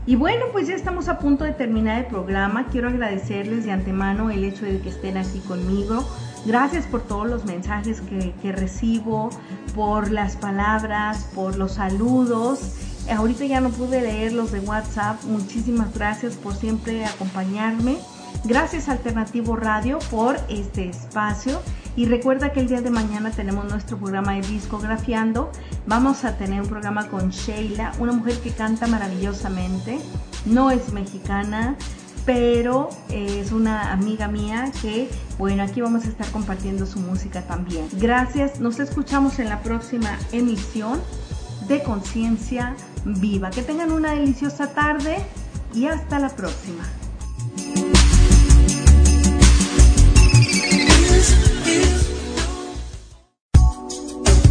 Y 0.06 0.16
bueno, 0.16 0.46
pues 0.52 0.68
ya 0.68 0.76
estamos 0.76 1.10
a 1.10 1.20
punto 1.20 1.44
de 1.44 1.52
terminar 1.52 2.00
el 2.00 2.06
programa. 2.06 2.68
Quiero 2.72 2.90
agradecerles 2.90 3.66
de 3.66 3.72
antemano 3.72 4.32
el 4.32 4.44
hecho 4.44 4.66
de 4.66 4.80
que 4.80 4.90
estén 4.90 5.16
aquí 5.18 5.40
conmigo. 5.40 6.04
Gracias 6.46 6.88
por 6.88 7.04
todos 7.04 7.28
los 7.30 7.46
mensajes 7.46 8.02
que, 8.02 8.52
recibo, 8.52 9.30
por 9.76 10.10
las 10.10 10.36
palabras, 10.38 11.30
por 11.36 11.56
los 11.56 11.74
saludos. 11.74 12.74
Ahorita 13.16 13.46
ya 13.46 13.62
no 13.62 13.70
pude 13.70 14.02
leer 14.02 14.34
los 14.34 14.52
de 14.52 14.62
WhatsApp. 14.62 15.24
Muchísimas 15.26 15.94
gracias 15.94 16.36
por 16.36 16.56
siempre 16.56 17.06
acompañarme. 17.06 17.98
Gracias 18.44 18.90
Alternativo 18.90 19.56
Radio 19.56 20.00
por 20.10 20.38
este 20.50 20.90
espacio 20.90 21.62
y 21.96 22.06
recuerda 22.06 22.52
que 22.52 22.62
el 22.62 22.68
día 22.68 22.82
de 22.82 22.90
mañana 22.90 23.32
tenemos 23.32 23.66
nuestro 23.70 23.98
programa 23.98 24.34
de 24.34 24.42
discografiando. 24.42 25.52
Vamos 25.88 26.24
a 26.24 26.38
tener 26.38 26.62
un 26.62 26.68
programa 26.68 27.08
con 27.08 27.30
Sheila, 27.30 27.92
una 28.00 28.14
mujer 28.14 28.38
que 28.40 28.52
canta 28.52 28.88
maravillosamente. 28.88 30.00
No 30.46 30.72
es 30.72 30.94
mexicana, 30.94 31.76
pero 32.26 32.90
es 33.10 33.52
una 33.52 33.92
amiga 33.92 34.28
mía 34.28 34.72
que, 34.82 35.10
bueno, 35.38 35.64
aquí 35.64 35.82
vamos 35.82 36.06
a 36.06 36.08
estar 36.08 36.28
compartiendo 36.32 36.86
su 36.86 37.00
música 37.00 37.42
también. 37.42 37.88
Gracias, 37.94 38.60
nos 38.60 38.80
escuchamos 38.80 39.40
en 39.40 39.50
la 39.50 39.62
próxima 39.62 40.18
emisión 40.32 41.02
de 41.68 41.84
Conciencia 41.84 42.76
Viva. 43.06 43.50
Que 43.50 43.64
tengan 43.64 43.92
una 43.92 44.12
deliciosa 44.12 44.68
tarde 44.74 45.18
y 45.74 45.88
hasta 45.88 46.20
la 46.20 46.30
próxima. 46.30 46.84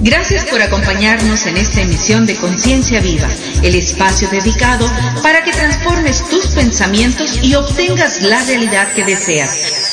Gracias 0.02 0.46
por 0.46 0.62
acompañarnos 0.62 1.44
en 1.46 1.58
esta 1.58 1.82
emisión 1.82 2.24
de 2.24 2.34
Conciencia 2.34 3.00
Viva, 3.00 3.28
el 3.62 3.74
espacio 3.74 4.28
dedicado 4.30 4.90
para 5.22 5.44
que 5.44 5.52
transformes 5.52 6.26
tus 6.30 6.46
pensamientos 6.48 7.38
y 7.42 7.54
obtengas 7.54 8.22
la 8.22 8.42
realidad 8.44 8.94
que 8.94 9.04
deseas. 9.04 9.89